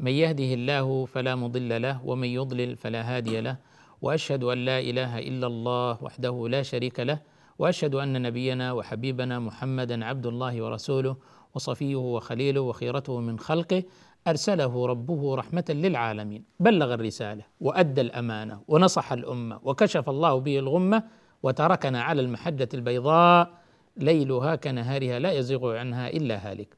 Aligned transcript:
من 0.00 0.12
يهده 0.12 0.54
الله 0.54 1.04
فلا 1.04 1.34
مضل 1.36 1.82
له 1.82 2.00
ومن 2.04 2.28
يضلل 2.28 2.76
فلا 2.76 3.16
هادي 3.16 3.40
له 3.40 3.56
وأشهد 4.02 4.44
أن 4.44 4.64
لا 4.64 4.78
إله 4.80 5.18
إلا 5.18 5.46
الله 5.46 5.98
وحده 6.02 6.48
لا 6.48 6.62
شريك 6.62 7.00
له 7.00 7.20
وأشهد 7.58 7.94
أن 7.94 8.22
نبينا 8.22 8.72
وحبيبنا 8.72 9.38
محمدا 9.38 10.04
عبد 10.04 10.26
الله 10.26 10.62
ورسوله 10.62 11.16
وصفيه 11.54 11.96
وخليله 11.96 12.60
وخيرته 12.60 13.20
من 13.20 13.38
خلقه 13.38 13.82
أرسله 14.26 14.86
ربه 14.86 15.34
رحمة 15.34 15.64
للعالمين. 15.68 16.44
بلغ 16.60 16.94
الرسالة 16.94 17.44
وأدى 17.60 18.00
الأمانة 18.00 18.60
ونصح 18.68 19.12
الأمة 19.12 19.60
وكشف 19.62 20.08
الله 20.08 20.40
به 20.40 20.58
الغمة 20.58 21.02
وتركنا 21.42 22.02
على 22.02 22.20
المحجة 22.22 22.68
البيضاء 22.74 23.50
ليلها 23.96 24.56
كنهارها 24.56 25.18
لا 25.18 25.32
يزيغ 25.32 25.76
عنها 25.76 26.08
إلا 26.08 26.50
هالك. 26.50 26.76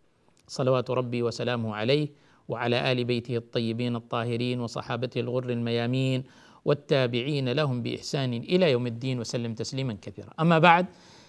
صلوات 0.48 0.90
ربي 0.90 1.22
وسلامه 1.22 1.74
عليه 1.74 2.08
وعلى 2.52 2.92
آل 2.92 3.04
بيته 3.04 3.36
الطيبين 3.36 3.96
الطاهرين 3.96 4.60
وصحابته 4.60 5.20
الغر 5.20 5.50
الميامين 5.50 6.24
والتابعين 6.64 7.48
لهم 7.48 7.82
بإحسان 7.82 8.34
إلى 8.34 8.70
يوم 8.70 8.86
الدين 8.86 9.20
وسلم 9.20 9.54
تسليما 9.54 9.96
كثيرا 10.02 10.30
أما 10.40 10.58
بعد 10.58 10.86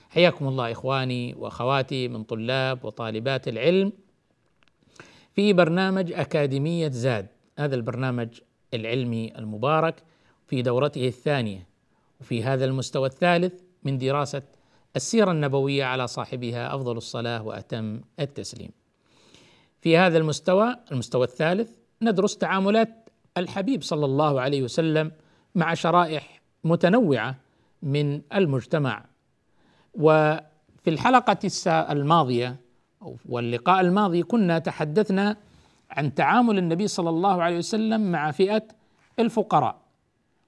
حياكم 0.10 0.48
الله 0.48 0.72
إخواني 0.72 1.34
وأخواتي 1.34 2.08
من 2.08 2.24
طلاب 2.24 2.86
وطالبات 2.86 3.48
العلم 3.48 3.92
في 5.36 5.54
برنامج 5.54 6.12
أكاديمية 6.14 6.90
زاد 6.90 7.28
هذا 7.60 7.76
البرنامج 7.76 8.28
العلمي 8.74 9.38
المبارك 9.38 10.04
في 10.48 10.62
دورته 10.62 11.08
الثانية 11.08 11.68
وفي 12.22 12.44
هذا 12.44 12.66
المستوى 12.66 13.08
الثالث 13.08 13.54
من 13.84 13.98
دراسة 13.98 14.42
السيرة 14.96 15.32
النبوية 15.32 15.84
على 15.84 16.08
صاحبها 16.08 16.76
أفضل 16.76 16.98
الصلاة 16.98 17.44
وأتم 17.44 18.02
التسليم. 18.20 18.70
في 19.84 19.98
هذا 19.98 20.18
المستوى 20.18 20.76
المستوى 20.92 21.24
الثالث 21.24 21.70
ندرس 22.02 22.38
تعاملات 22.38 23.10
الحبيب 23.38 23.84
صلى 23.84 24.06
الله 24.06 24.42
عليه 24.42 24.64
وسلم 24.64 25.12
مع 25.56 25.74
شرائح 25.74 26.42
متنوعة 26.64 27.36
من 27.82 28.22
المجتمع. 28.34 29.06
وفي 29.94 30.88
الحلقة 30.88 31.38
الماضية 31.68 32.56
واللقاء 33.30 33.82
الماضي 33.82 34.24
كنا 34.24 34.60
تحدثنا 34.60 35.38
عن 35.92 36.14
تعامل 36.16 36.58
النبي 36.58 36.88
صلى 36.88 37.10
الله 37.10 37.44
عليه 37.44 37.58
وسلم 37.58 38.12
مع 38.12 38.32
فئة 38.32 38.64
الفقراء 39.20 39.82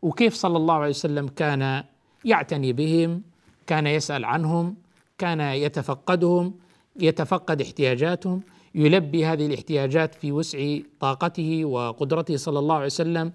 وكيف 0.02 0.34
صلى 0.34 0.58
الله 0.58 0.74
عليه 0.74 0.90
وسلم 0.90 1.28
كان 1.28 1.84
يعتني 2.26 2.74
بهم 2.74 3.22
كان 3.68 3.88
يسأل 3.88 4.26
عنهم 4.26 4.76
كان 5.18 5.40
يتفقدهم 5.40 6.54
يتفقد 6.96 7.62
احتياجاتهم 7.62 8.42
يلبي 8.76 9.26
هذه 9.26 9.46
الاحتياجات 9.46 10.16
في 10.16 10.32
وسع 10.32 10.78
طاقته 11.00 11.66
وقدرته 11.66 12.38
صلى 12.38 12.60
الله 12.60 12.76
عليه 12.76 12.86
وسلم. 12.86 13.32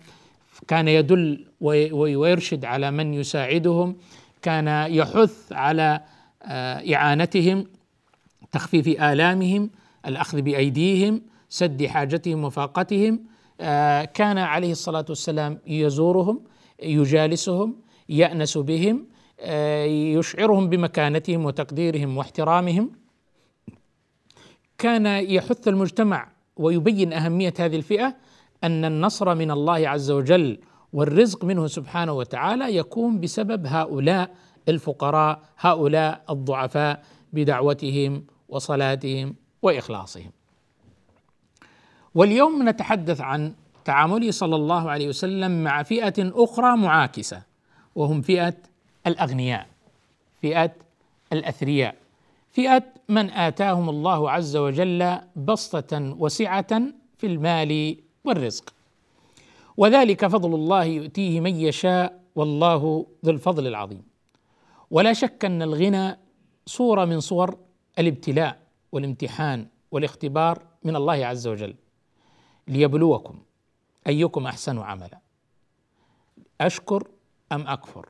كان 0.69 0.89
يدل 0.89 1.47
ويرشد 1.61 2.65
على 2.65 2.91
من 2.91 3.15
يساعدهم. 3.15 3.97
كان 4.43 4.93
يحث 4.93 5.53
على 5.53 6.01
إعانتهم 6.95 7.67
تخفيف 8.53 9.03
آلامهم 9.03 9.71
الأخذ 10.07 10.43
بأيديهم 10.43 11.23
سد 11.49 11.87
حاجتهم 11.87 12.45
وفاقتهم. 12.45 13.21
كان 14.15 14.39
عليه 14.39 14.73
الصلاة 14.73 15.05
والسلام 15.09 15.59
يزورهم 15.67 16.41
يجالسهم 16.83 17.77
يأنس 18.09 18.59
بهم 18.59 19.07
يشعرهم 20.17 20.69
بمكانتهم 20.69 21.45
وتقديرهم 21.45 22.17
واحترامهم. 22.17 23.00
كان 24.81 25.07
يحث 25.07 25.69
المجتمع 25.69 26.29
ويبين 26.57 27.13
أهمية 27.13 27.55
هذه 27.59 27.77
الفئة 27.77 28.17
أن 28.65 28.85
النصر 28.85 29.35
من 29.35 29.51
الله 29.51 29.89
عز 29.89 30.11
وجل 30.11 30.59
والرزق 30.93 31.45
منه 31.45 31.67
سبحانه 31.67 32.13
وتعالى 32.13 32.77
يكون 32.77 33.21
بسبب 33.21 33.67
هؤلاء 33.67 34.31
الفقراء 34.69 35.43
هؤلاء 35.59 36.25
الضعفاء 36.31 37.05
بدعوتهم 37.33 38.25
وصلاتهم 38.49 39.35
وإخلاصهم. 39.63 40.31
واليوم 42.15 42.69
نتحدث 42.69 43.21
عن 43.21 43.55
تعامله 43.85 44.31
صلى 44.31 44.57
الله 44.57 44.91
عليه 44.91 45.09
وسلم 45.09 45.65
مع 45.65 45.83
فئة 45.83 46.15
أخرى 46.19 46.77
معاكسة 46.77 47.43
وهم 47.95 48.23
فئة 48.23 48.55
الأغنياء 49.07 49.67
فئة 50.43 50.73
الأثرياء 51.33 52.00
فئة 52.51 52.85
من 53.09 53.31
آتاهم 53.31 53.89
الله 53.89 54.31
عز 54.31 54.57
وجل 54.57 55.19
بسطة 55.37 56.15
وسعة 56.19 56.83
في 57.19 57.27
المال 57.27 57.97
والرزق. 58.25 58.75
وذلك 59.77 60.27
فضل 60.27 60.55
الله 60.55 60.85
يؤتيه 60.85 61.41
من 61.41 61.57
يشاء 61.57 62.21
والله 62.35 63.07
ذو 63.25 63.33
الفضل 63.33 63.67
العظيم. 63.67 64.03
ولا 64.91 65.13
شك 65.13 65.45
أن 65.45 65.63
الغنى 65.63 66.19
صورة 66.67 67.05
من 67.05 67.21
صور 67.21 67.59
الابتلاء 67.99 68.61
والامتحان 68.93 69.67
والاختبار 69.91 70.63
من 70.85 70.97
الله 70.97 71.27
عز 71.27 71.47
وجل. 71.47 71.75
ليبلوكم 72.69 73.39
أيكم 74.07 74.47
أحسن 74.47 74.79
عملا. 74.79 75.19
أشكر 76.61 77.09
أم 77.53 77.67
أكفر؟ 77.67 78.09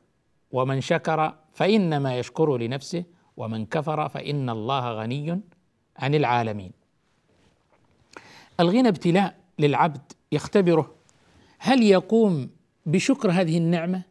ومن 0.51 0.81
شكر 0.81 1.35
فإنما 1.53 2.19
يشكر 2.19 2.57
لنفسه 2.57 3.03
ومن 3.41 3.65
كفر 3.65 4.09
فإن 4.09 4.49
الله 4.49 4.91
غني 4.91 5.41
عن 5.97 6.15
العالمين. 6.15 6.71
الغنى 8.59 8.87
ابتلاء 8.87 9.35
للعبد 9.59 10.01
يختبره. 10.31 10.95
هل 11.59 11.83
يقوم 11.83 12.49
بشكر 12.85 13.31
هذه 13.31 13.57
النعمة؟ 13.57 14.01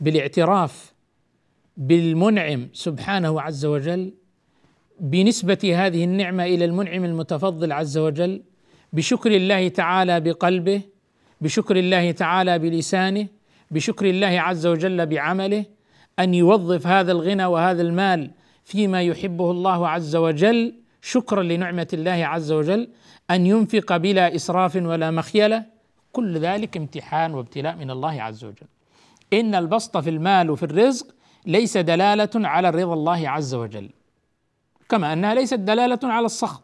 بالاعتراف 0.00 0.92
بالمنعم 1.76 2.68
سبحانه 2.72 3.40
عز 3.40 3.64
وجل؟ 3.64 4.14
بنسبة 5.00 5.72
هذه 5.74 6.04
النعمة 6.04 6.44
إلى 6.44 6.64
المنعم 6.64 7.04
المتفضل 7.04 7.72
عز 7.72 7.98
وجل؟ 7.98 8.42
بشكر 8.92 9.36
الله 9.36 9.68
تعالى 9.68 10.20
بقلبه؟ 10.20 10.80
بشكر 11.40 11.76
الله 11.76 12.10
تعالى 12.10 12.58
بلسانه؟ 12.58 13.26
بشكر 13.70 14.06
الله 14.06 14.40
عز 14.40 14.66
وجل 14.66 15.06
بعمله؟ 15.06 15.64
أن 16.18 16.34
يوظف 16.34 16.86
هذا 16.86 17.12
الغنى 17.12 17.44
وهذا 17.44 17.82
المال 17.82 18.30
فيما 18.64 19.02
يحبه 19.02 19.50
الله 19.50 19.88
عز 19.88 20.16
وجل. 20.16 20.74
شكرا 21.02 21.42
لنعمة 21.42 21.88
الله 21.92 22.26
عز 22.26 22.52
وجل 22.52 22.88
أن 23.30 23.46
ينفق 23.46 23.96
بلا 23.96 24.34
إسراف 24.34 24.76
ولا 24.76 25.10
مخيلة. 25.10 25.64
كل 26.12 26.38
ذلك 26.38 26.76
امتحان 26.76 27.34
وابتلاء 27.34 27.76
من 27.76 27.90
الله 27.90 28.22
عز 28.22 28.44
وجل. 28.44 28.66
إن 29.32 29.54
البسط 29.54 29.96
في 29.96 30.10
المال 30.10 30.50
وفي 30.50 30.62
الرزق 30.62 31.06
ليس 31.46 31.76
دلالة 31.76 32.30
على 32.34 32.70
رضا 32.70 32.94
الله 32.94 33.28
عز 33.28 33.54
وجل 33.54 33.90
كما 34.88 35.12
أنها 35.12 35.34
ليست 35.34 35.54
دلالة 35.54 35.98
على 36.02 36.26
السخط 36.26 36.62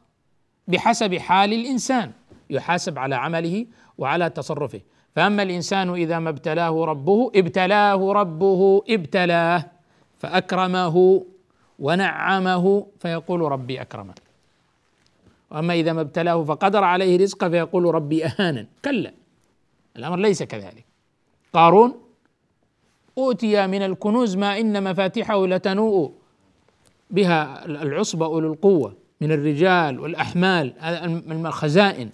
بحسب 0.68 1.14
حال 1.14 1.52
الإنسان 1.52 2.12
يحاسب 2.50 2.98
على 2.98 3.14
عمله 3.14 3.66
وعلى 3.98 4.30
تصرفه. 4.30 4.80
فأما 5.16 5.42
الإنسان 5.42 5.90
إذا 5.90 6.18
ما 6.18 6.30
ابتلاه 6.30 6.84
ربه 6.84 7.30
ابتلاه 7.34 8.12
ربه 8.12 8.82
ابتلاه 8.88 9.66
فأكرمه 10.18 11.26
ونعمه 11.78 12.86
فيقول 13.00 13.40
ربي 13.40 13.80
اكرمن 13.80 14.14
وأما 15.50 15.74
إذا 15.74 15.92
ما 15.92 16.00
ابتلاه 16.00 16.44
فقدر 16.44 16.84
عليه 16.84 17.18
رزقه 17.18 17.48
فيقول 17.48 17.94
ربي 17.94 18.26
اهانا 18.26 18.66
كلا 18.84 19.12
الأمر 19.96 20.18
ليس 20.18 20.42
كذلك. 20.42 20.84
قارون 21.52 21.94
أوتي 23.18 23.66
من 23.66 23.82
الكنوز 23.82 24.36
ما 24.36 24.58
إن 24.60 24.84
مفاتحه 24.84 25.46
لتنوء 25.46 26.12
بها 27.10 27.66
العصبة 27.66 28.26
أولو 28.26 28.52
القوة 28.52 28.96
من 29.20 29.32
الرجال 29.32 30.00
والأحمال 30.00 30.74
الخزائن. 31.46 32.10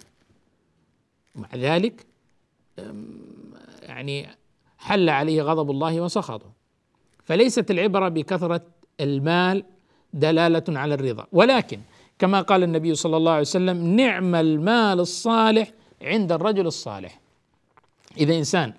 مع 1.35 1.47
ذلك 1.55 2.06
يعني 3.81 4.27
حل 4.77 5.09
عليه 5.09 5.41
غضب 5.41 5.71
الله 5.71 6.01
وسخطه. 6.01 6.51
فليست 7.23 7.71
العبرة 7.71 8.09
بكثرة 8.09 8.61
المال 8.99 9.63
دلالة 10.13 10.63
على 10.69 10.93
الرضا. 10.93 11.25
ولكن 11.31 11.79
كما 12.19 12.41
قال 12.41 12.63
النبي 12.63 12.95
صلى 12.95 13.17
الله 13.17 13.31
عليه 13.31 13.41
وسلم 13.41 13.95
نعم 13.95 14.35
المال 14.35 14.99
الصالح 14.99 15.71
عند 16.01 16.31
الرجل 16.31 16.67
الصالح. 16.67 17.19
إذا 18.17 18.37
إنسان 18.37 18.73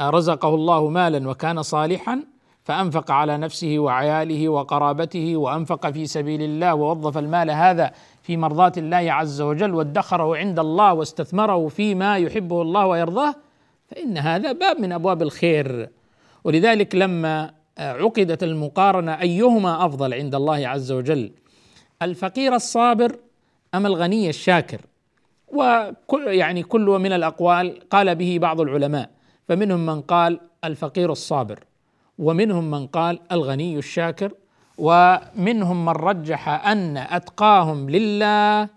رزقه 0.00 0.54
الله 0.54 0.88
مالا 0.88 1.28
وكان 1.28 1.62
صالحا 1.62 2.22
فأنفق 2.64 3.10
على 3.10 3.38
نفسه 3.38 3.78
وعياله 3.78 4.48
وقرابته 4.48 5.36
وأنفق 5.36 5.90
في 5.90 6.06
سبيل 6.06 6.42
الله 6.42 6.74
ووظف 6.74 7.18
المال 7.18 7.50
هذا 7.50 7.92
في 8.30 8.36
مرضاه 8.36 8.72
الله 8.76 9.12
عز 9.12 9.40
وجل 9.40 9.74
وادخره 9.74 10.36
عند 10.36 10.58
الله 10.58 10.92
واستثمره 10.92 11.68
فيما 11.68 12.18
يحبه 12.18 12.62
الله 12.62 12.86
ويرضاه 12.86 13.34
فإن 13.88 14.18
هذا 14.18 14.52
باب 14.52 14.80
من 14.80 14.92
أبواب 14.92 15.22
الخير. 15.22 15.90
ولذلك 16.44 16.94
لما 16.94 17.54
عقدت 17.78 18.42
المقارنة 18.42 19.20
أيهما 19.20 19.86
أفضل 19.86 20.14
عند 20.14 20.34
الله 20.34 20.68
عز 20.68 20.92
وجل 20.92 21.32
الفقير 22.02 22.54
الصابر 22.54 23.18
أم 23.74 23.86
الغني 23.86 24.28
الشاكر؟ 24.28 24.80
وكل 25.48 26.26
يعني 26.26 26.62
كل 26.62 26.86
من 26.86 27.12
الأقوال 27.12 27.80
قال 27.90 28.14
به 28.14 28.38
بعض 28.40 28.60
العلماء 28.60 29.10
فمنهم 29.48 29.86
من 29.86 30.00
قال 30.00 30.40
الفقير 30.64 31.12
الصابر 31.12 31.64
ومنهم 32.18 32.70
من 32.70 32.86
قال 32.86 33.18
الغني 33.32 33.78
الشاكر 33.78 34.32
ومنهم 34.78 35.84
من 35.84 35.92
رجح 35.92 36.48
أن 36.48 36.96
أتقاهم 36.96 37.90
لله 37.90 38.68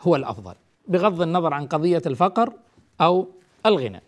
هو 0.00 0.16
الأفضل 0.16 0.54
بغض 0.88 1.22
النظر 1.22 1.54
عن 1.54 1.66
قضية 1.66 2.02
الفقر 2.06 2.52
أو 3.00 3.28
الغنى. 3.66 4.02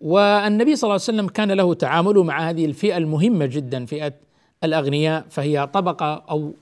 والنبي 0.00 0.76
صلى 0.76 0.88
الله 0.88 0.92
عليه 0.92 1.02
وسلم 1.02 1.28
كان 1.28 1.52
له 1.52 1.74
تعامل 1.74 2.18
مع 2.18 2.50
هذه 2.50 2.64
الفئة 2.64 2.96
المهمة 2.96 3.46
جدا 3.46 3.86
فئة 3.86 4.12
الأغنياء 4.64 5.24
فهي 5.30 5.66
طبقة 5.66 6.24
أو 6.30 6.54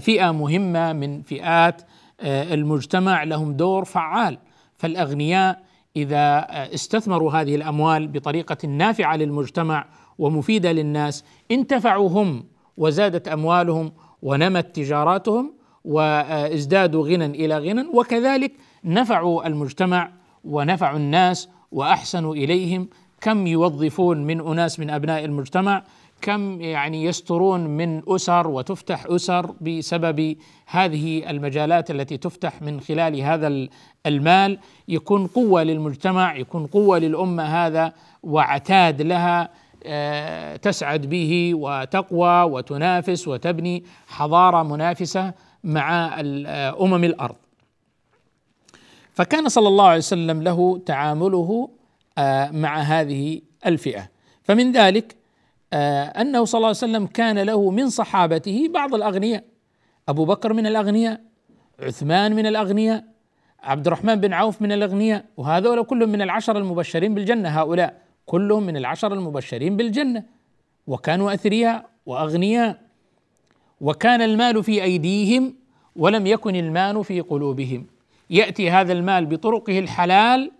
فئة 0.00 0.30
مهمة 0.32 0.92
من 0.92 1.22
فئات 1.22 1.82
المجتمع 2.22 3.22
لهم 3.22 3.52
دور 3.52 3.84
فعال. 3.84 4.38
فالأغنياء 4.76 5.62
إذا 5.96 6.46
استثمروا 6.74 7.32
هذه 7.32 7.54
الأموال 7.54 8.08
بطريقة 8.08 8.68
نافعة 8.68 9.16
للمجتمع 9.16 9.86
ومفيدة 10.18 10.72
للناس. 10.72 11.24
انتفعوا 11.50 12.08
هم 12.08 12.44
وزادت 12.76 13.28
أموالهم 13.28 13.92
ونمت 14.22 14.76
تجاراتهم 14.76 15.52
وازدادوا 15.84 17.08
غنى 17.08 17.26
إلى 17.26 17.58
غنى 17.58 17.86
وكذلك 17.94 18.52
نفعوا 18.84 19.46
المجتمع 19.46 20.10
ونفعوا 20.44 20.96
الناس 20.96 21.48
وأحسنوا 21.72 22.34
إليهم. 22.34 22.88
كم 23.20 23.46
يوظفون 23.46 24.24
من 24.26 24.40
أناس 24.40 24.80
من 24.80 24.90
أبناء 24.90 25.24
المجتمع؟ 25.24 25.82
كم 26.20 26.60
يعني 26.60 27.04
يسترون 27.04 27.66
من 27.66 28.02
أسر 28.08 28.48
وتفتح 28.48 29.06
أسر 29.06 29.54
بسبب 29.60 30.36
هذه 30.66 31.30
المجالات 31.30 31.90
التي 31.90 32.16
تفتح 32.16 32.62
من 32.62 32.80
خلال 32.80 33.20
هذا 33.20 33.68
المال؟ 34.06 34.58
يكون 34.88 35.26
قوة 35.26 35.62
للمجتمع 35.62 36.36
يكون 36.36 36.66
قوة 36.66 36.98
للأمة 36.98 37.42
هذا 37.42 37.92
وعتاد 38.22 39.02
لها 39.02 39.50
تسعد 40.62 41.06
به 41.06 41.54
وتقوى 41.54 42.42
وتنافس 42.42 43.28
وتبني 43.28 43.84
حضارة 44.06 44.62
منافسة 44.62 45.32
مع 45.64 46.20
امم 46.80 47.04
الأرض. 47.04 47.36
فكان 49.12 49.48
صلى 49.48 49.68
الله 49.68 49.86
عليه 49.86 49.98
وسلم 49.98 50.42
له 50.42 50.78
تعامله 50.86 51.70
آه، 52.18 52.50
مع 52.50 52.78
هذه 52.78 53.40
الفئة. 53.66 54.08
فمن 54.42 54.72
ذلك 54.72 55.16
آه، 55.72 56.04
أنه 56.04 56.44
صلى 56.44 56.58
الله 56.58 56.68
عليه 56.68 56.76
وسلم 56.76 57.06
كان 57.06 57.38
له 57.38 57.70
من 57.70 57.88
صحابته 57.88 58.68
بعض 58.74 58.94
الأغنياء. 58.94 59.44
أبو 60.08 60.24
بكر 60.24 60.52
من 60.52 60.66
الأغنياء 60.66 61.20
عثمان 61.80 62.34
من 62.36 62.46
الأغنياء 62.46 63.04
عبد 63.62 63.86
الرحمن 63.86 64.14
بن 64.14 64.32
عوف 64.32 64.62
من 64.62 64.72
الأغنياء 64.72 65.24
وهذول 65.36 65.84
كلهم 65.84 66.08
من 66.08 66.22
العشر 66.22 66.58
المبشرين 66.58 67.14
بالجنة 67.14 67.48
هؤلاء. 67.48 68.05
كلهم 68.26 68.62
من 68.62 68.76
العشر 68.76 69.12
المبشرين 69.12 69.76
بالجنة. 69.76 70.22
وكانوا 70.86 71.34
أثرياء 71.34 71.90
وأغنياء. 72.06 72.80
وكان 73.80 74.22
المال 74.22 74.64
في 74.64 74.82
أيديهم 74.82 75.54
ولم 75.96 76.26
يكن 76.26 76.56
المال 76.56 77.04
في 77.04 77.20
قلوبهم. 77.20 77.86
يأتي 78.30 78.70
هذا 78.70 78.92
المال 78.92 79.26
بطرقه 79.26 79.78
الحلال 79.78 80.50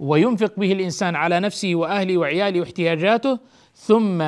وينفق 0.00 0.52
به 0.56 0.72
الإنسان 0.72 1.16
على 1.16 1.40
نفسه 1.40 1.74
وأهله 1.74 2.18
وعياله 2.18 2.60
واحتياجاته 2.60 3.38
ثم 3.74 4.18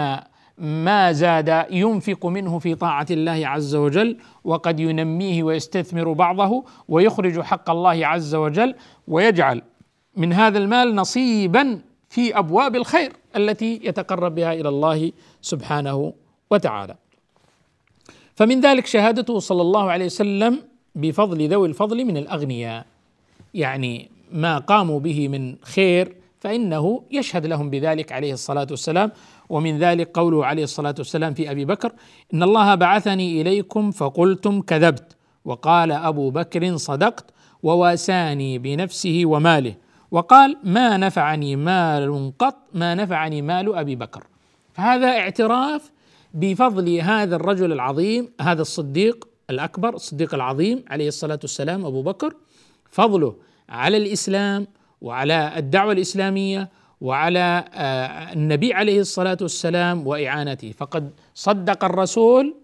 ما 0.58 1.12
زاد 1.12 1.66
ينفق 1.70 2.26
منه 2.26 2.58
في 2.58 2.74
طاعة 2.74 3.06
الله 3.10 3.48
عز 3.48 3.74
وجل 3.74 4.16
وقد 4.44 4.80
ينميه 4.80 5.42
ويستثمر 5.42 6.12
بعضه 6.12 6.64
ويخرج 6.88 7.40
حق 7.40 7.70
الله 7.70 8.06
عز 8.06 8.34
وجل 8.34 8.74
ويجعل 9.08 9.62
من 10.16 10.32
هذا 10.32 10.58
المال 10.58 10.94
نصيبا 10.94 11.80
في 12.08 12.38
أبواب 12.38 12.76
الخير 12.76 13.12
التي 13.36 13.80
يتقرب 13.84 14.34
بها 14.34 14.52
إلى 14.52 14.68
الله 14.68 15.12
سبحانه 15.42 16.12
وتعالى. 16.50 16.94
فمن 18.34 18.60
ذلك 18.60 18.86
شهادته 18.86 19.38
صلى 19.38 19.62
الله 19.62 19.90
عليه 19.90 20.06
وسلم 20.06 20.62
بفضل 20.94 21.48
ذوي 21.48 21.68
الفضل 21.68 22.04
من 22.04 22.16
الأغنياء. 22.16 22.86
يعني 23.54 24.10
ما 24.32 24.58
قاموا 24.58 25.00
به 25.00 25.28
من 25.28 25.56
خير 25.62 26.14
فإنه 26.40 27.02
يشهد 27.10 27.46
لهم 27.46 27.70
بذلك 27.70 28.12
عليه 28.12 28.32
الصلاة 28.32 28.66
والسلام 28.70 29.12
ومن 29.48 29.78
ذلك 29.78 30.10
قوله 30.18 30.46
عليه 30.46 30.64
الصلاة 30.64 30.94
والسلام 30.98 31.34
في 31.34 31.50
أبي 31.50 31.64
بكر 31.64 31.92
إن 32.34 32.42
الله 32.42 32.74
بعثني 32.74 33.40
إليكم 33.40 33.90
فقلتم 33.90 34.60
كذبت 34.60 35.16
وقال 35.44 35.92
أبو 35.92 36.30
بكر 36.30 36.76
صدقت 36.76 37.24
وواساني 37.62 38.58
بنفسه 38.58 39.22
وماله 39.24 39.74
وقال 40.10 40.56
ما 40.64 40.96
نفعني 40.96 41.56
مال 41.56 42.32
قط 42.38 42.56
ما 42.74 42.94
نفعني 42.94 43.42
مال 43.42 43.74
أبي 43.74 43.96
بكر. 43.96 44.26
فهذا 44.72 45.08
اعتراف 45.08 45.92
بفضل 46.34 47.00
هذا 47.00 47.36
الرجل 47.36 47.72
العظيم 47.72 48.32
هذا 48.40 48.62
الصديق 48.62 49.28
الأكبر 49.50 49.94
الصديق 49.94 50.34
العظيم 50.34 50.84
عليه 50.88 51.08
الصلاة 51.08 51.38
والسلام 51.42 51.86
أبو 51.86 52.02
بكر. 52.02 52.34
فضله 52.90 53.36
على 53.68 53.96
الإسلام 53.96 54.66
وعلى 55.00 55.52
الدعوة 55.56 55.92
الإسلامية 55.92 56.68
وعلى 57.00 57.64
آه، 57.74 58.32
النبي 58.32 58.74
عليه 58.74 59.00
الصلاة 59.00 59.38
والسلام 59.40 60.06
وإعانته. 60.06 60.72
فقد 60.72 61.10
صدق 61.34 61.84
الرسول 61.84 62.54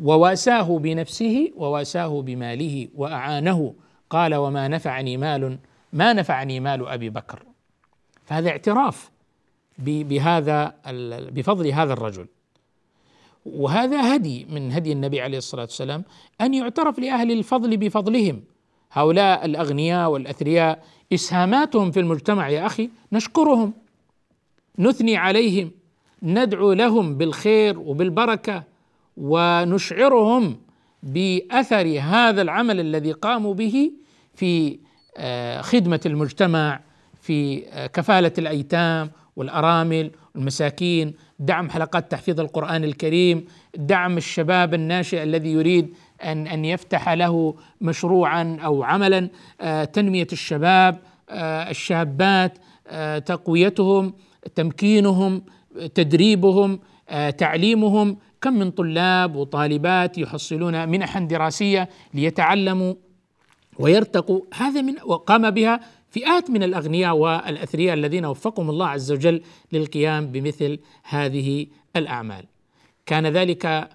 وواساه 0.00 0.78
بنفسه 0.78 1.52
وواساه 1.56 2.22
بماله 2.22 2.88
وأعانه. 2.94 3.74
قال 4.10 4.34
وما 4.34 4.68
نفعني 4.68 5.16
مال 5.16 5.58
ما 5.92 6.12
نفعني 6.12 6.60
مال 6.60 6.88
أبي 6.88 7.10
بكر. 7.10 7.42
فهذا 8.24 8.50
اعتراف 8.50 9.10
بهذا 9.78 10.74
بفضل 11.30 11.66
هذا 11.68 11.92
الرجل. 11.92 12.26
وهذا 13.46 14.14
هدي 14.14 14.44
من 14.44 14.72
هدي 14.72 14.92
النبي 14.92 15.20
عليه 15.20 15.38
الصلاة 15.38 15.62
والسلام 15.62 16.04
أن 16.40 16.54
يعترف 16.54 16.98
لأهل 16.98 17.32
الفضل 17.32 17.76
بفضلهم. 17.76 18.42
هؤلاء 18.92 19.44
الأغنياء 19.44 20.10
والأثرياء 20.10 20.84
إسهاماتهم 21.12 21.90
في 21.90 22.00
المجتمع 22.00 22.48
يا 22.48 22.66
أخي 22.66 22.90
نشكرهم. 23.12 23.72
نثني 24.78 25.16
عليهم. 25.16 25.70
ندعو 26.22 26.72
لهم 26.72 27.16
بالخير 27.16 27.78
وبالبركة 27.78 28.64
ونشعرهم 29.16 30.56
بأثر 31.02 31.98
هذا 32.00 32.42
العمل 32.42 32.80
الذي 32.80 33.12
قاموا 33.12 33.54
به 33.54 33.92
في 34.34 34.78
خدمة 35.62 36.00
المجتمع 36.06 36.80
في 37.22 37.66
آه، 37.68 37.86
كفالة 37.86 38.32
الأيتام 38.38 39.10
والأرامل 39.36 40.10
والمساكين 40.34 41.14
دعم 41.38 41.70
حلقات 41.70 42.10
تحفيظ 42.10 42.40
القرآن 42.40 42.84
الكريم 42.84 43.44
دعم 43.76 44.16
الشباب 44.16 44.74
الناشئ 44.74 45.22
الذي 45.22 45.52
يريد 45.52 45.94
أن 46.24 46.46
أن 46.46 46.64
يفتح 46.64 47.08
له 47.08 47.54
مشروعا 47.80 48.58
أو 48.64 48.82
عملا 48.82 49.28
آه، 49.60 49.84
تنمية 49.84 50.26
الشباب 50.32 50.98
آه، 51.30 51.70
الشابات 51.70 52.58
آه، 52.88 53.18
تقويتهم 53.18 54.14
تمكينهم 54.54 55.42
تدريبهم 55.94 56.80
تعليمهم. 57.38 58.16
كم 58.40 58.52
من 58.52 58.70
طلاب 58.70 59.36
وطالبات 59.36 60.18
يحصلون 60.18 60.88
منحا 60.88 61.20
دراسية 61.20 61.88
ليتعلموا 62.14 62.94
ويرتقوا 63.82 64.40
هذا 64.54 64.82
من 64.82 64.94
وقام 65.04 65.50
بها 65.50 65.80
فئات 66.10 66.50
من 66.50 66.62
الأغنياء 66.62 67.16
والأثرياء 67.16 67.94
الذين 67.94 68.24
وفقهم 68.24 68.70
الله 68.70 68.88
عز 68.88 69.12
وجل 69.12 69.42
للقيام 69.72 70.26
بمثل 70.26 70.78
هذه 71.02 71.66
الأعمال. 71.96 72.44
كان 73.06 73.26
ذلك 73.26 73.88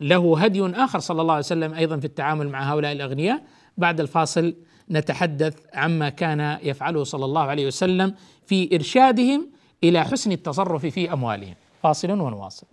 له 0.00 0.38
هدي 0.44 0.66
آخر 0.66 0.98
صلى 0.98 1.22
الله 1.22 1.34
عليه 1.34 1.44
وسلم 1.44 1.74
أيضا 1.74 1.96
في 1.96 2.04
التعامل 2.04 2.48
مع 2.48 2.72
هؤلاء 2.72 2.92
الأغنياء 2.92 3.42
بعد 3.78 4.00
الفاصل 4.00 4.54
نتحدث 4.90 5.56
عما 5.74 6.08
كان 6.08 6.58
يفعله 6.62 7.04
صلى 7.04 7.24
الله 7.24 7.42
عليه 7.42 7.66
وسلم 7.66 8.14
في 8.46 8.74
إرشادهم 8.74 9.50
إلى 9.84 10.04
حسن 10.04 10.32
التصرف 10.32 10.86
في 10.86 11.12
أموالهم. 11.12 11.54
فاصل 11.82 12.10
ونواصل. 12.10 12.66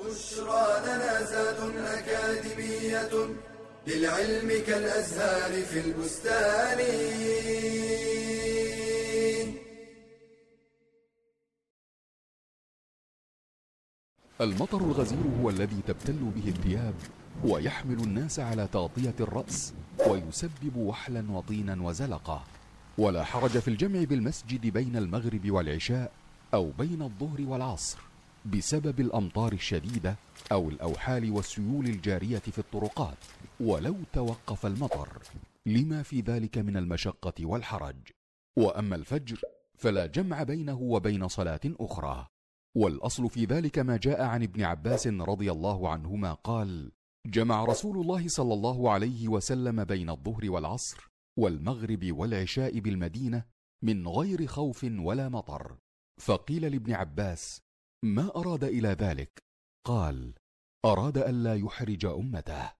بشرى 0.00 0.64
لنا 0.86 1.14
للعلم 3.86 4.48
كالأزهار 4.66 5.62
في 5.62 5.80
البستان. 5.80 6.80
المطر 14.40 14.78
الغزير 14.78 15.18
هو 15.40 15.50
الذي 15.50 15.82
تبتل 15.86 16.18
به 16.36 16.48
الثياب 16.48 16.94
ويحمل 17.44 17.98
الناس 17.98 18.40
على 18.40 18.68
تغطية 18.72 19.14
الرأس 19.20 19.74
ويسبب 20.06 20.76
وحلا 20.76 21.24
وطينا 21.30 21.82
وزلقة 21.82 22.44
ولا 22.98 23.24
حرج 23.24 23.58
في 23.58 23.68
الجمع 23.68 24.04
بالمسجد 24.04 24.66
بين 24.66 24.96
المغرب 24.96 25.50
والعشاء 25.50 26.12
أو 26.54 26.70
بين 26.78 27.02
الظهر 27.02 27.40
والعصر. 27.40 27.98
بسبب 28.44 29.00
الأمطار 29.00 29.52
الشديدة 29.52 30.16
أو 30.52 30.68
الأوحال 30.68 31.30
والسيول 31.30 31.86
الجارية 31.86 32.38
في 32.38 32.58
الطرقات 32.58 33.18
ولو 33.60 33.96
توقف 34.12 34.66
المطر. 34.66 35.22
لما 35.66 36.02
في 36.02 36.20
ذلك 36.20 36.58
من 36.58 36.76
المشقة 36.76 37.46
والحرج. 37.46 37.96
وأما 38.58 38.96
الفجر 38.96 39.40
فلا 39.78 40.06
جمع 40.06 40.42
بينه 40.42 40.80
وبين 40.80 41.28
صلاة 41.28 41.60
أخرى. 41.66 42.26
والأصل 42.76 43.30
في 43.30 43.44
ذلك 43.44 43.78
ما 43.78 43.96
جاء 43.96 44.22
عن 44.22 44.42
ابن 44.42 44.62
عباس 44.62 45.06
رضي 45.06 45.52
الله 45.52 45.88
عنهما 45.88 46.32
قال 46.32 46.92
جمع 47.26 47.64
رسول 47.64 48.00
الله 48.00 48.28
صلى 48.28 48.54
الله 48.54 48.90
عليه 48.90 49.28
وسلم 49.28 49.84
بين 49.84 50.10
الظهر 50.10 50.50
والعصر 50.50 51.08
والمغرب 51.38 52.12
والعشاء 52.12 52.78
بالمدينة 52.78 53.44
من 53.82 54.08
غير 54.08 54.46
خوف 54.46 54.86
ولا 54.98 55.28
مطر. 55.28 55.76
فقيل 56.20 56.72
لابن 56.72 56.92
عباس 56.92 57.63
ما 58.04 58.36
أراد 58.36 58.64
إلى 58.64 58.88
ذلك؟ 58.88 59.42
قال 59.86 60.34
أراد 60.84 61.18
الا 61.18 61.54
يحرج 61.54 62.04
أمته. 62.06 62.72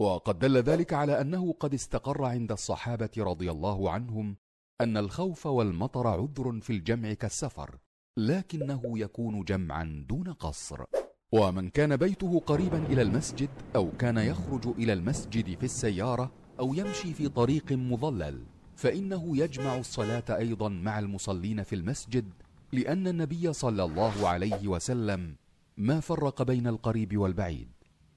وقد 0.00 0.38
دل 0.38 0.56
ذلك 0.56 0.92
على 0.92 1.20
أنه 1.20 1.52
قد 1.52 1.74
استقر 1.74 2.24
عند 2.24 2.52
الصحابة 2.52 3.10
رضي 3.18 3.50
الله 3.50 3.90
عنهم 3.90 4.36
أن 4.80 4.96
الخوف 4.96 5.46
والمطر 5.46 6.06
عذر 6.06 6.60
في 6.60 6.70
الجمع 6.70 7.12
كالسفر 7.12 7.78
لكنه 8.18 8.98
يكون 8.98 9.44
جمعا 9.44 10.04
دون 10.08 10.32
قصر. 10.32 10.84
ومن 11.32 11.68
كان 11.68 11.96
بيته 11.96 12.40
قريبا 12.40 12.86
إلى 12.86 13.02
المسجد 13.02 13.50
أو 13.76 13.90
كان 13.90 14.18
يخرج 14.18 14.66
إلى 14.68 14.92
المسجد 14.92 15.58
في 15.58 15.64
السيارة 15.64 16.32
أو 16.60 16.74
يمشي 16.74 17.14
في 17.14 17.28
طريق 17.28 17.72
مظلل 17.72 18.44
فإنه 18.76 19.36
يجمع 19.36 19.78
الصلاة 19.78 20.24
أيضا 20.36 20.68
مع 20.68 20.98
المصلين 20.98 21.62
في 21.62 21.74
المسجد 21.74 22.32
لأن 22.72 23.08
النبي 23.08 23.52
صلى 23.52 23.84
الله 23.84 24.28
عليه 24.28 24.68
وسلم 24.68 25.36
ما 25.76 26.00
فرق 26.00 26.42
بين 26.42 26.66
القريب 26.66 27.16
والبعيد 27.16 27.68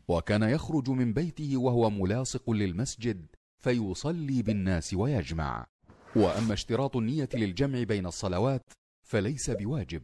وكان 0.08 0.44
يخرج 0.44 0.90
من 0.90 1.14
بيته 1.14 1.58
وهو 1.58 1.90
ملاصق 1.90 2.50
للمسجد 2.50 3.26
فيصلي 3.58 4.42
بالناس 4.42 4.94
ويجمع. 4.94 5.66
وأما 6.16 6.54
اشتراط 6.54 6.96
النية 6.96 7.30
للجمع 7.34 7.84
بين 7.84 8.06
الصلوات 8.06 8.72
فليس 9.04 9.50
بواجب 9.50 10.04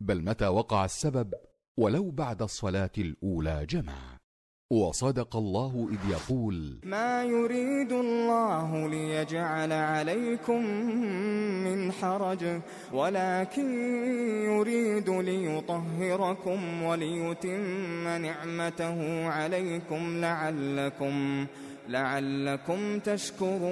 بل 0.00 0.22
متى 0.24 0.46
وقع 0.46 0.84
السبب 0.84 1.34
ولو 1.76 2.10
بعد 2.10 2.42
الصلاة 2.42 2.90
الأولى 2.98 3.66
جمع. 3.66 4.18
وصدق 4.70 5.36
الله 5.36 5.88
إذ 5.90 6.10
يقول 6.10 6.78
ما 6.84 7.24
يريد 7.24 7.92
الله 7.92 8.88
ليجعل 8.88 9.72
عليكم 9.72 10.66
من 11.64 11.92
حرج 11.92 12.60
ولكن 12.92 13.84
يريد 14.44 15.10
ليطهركم 15.10 16.82
وليتم 16.82 18.08
نعمته 18.08 19.26
عليكم 19.28 20.20
لعلكم 20.20 21.46
لعلكم 21.88 22.98
تشكرون. 22.98 23.64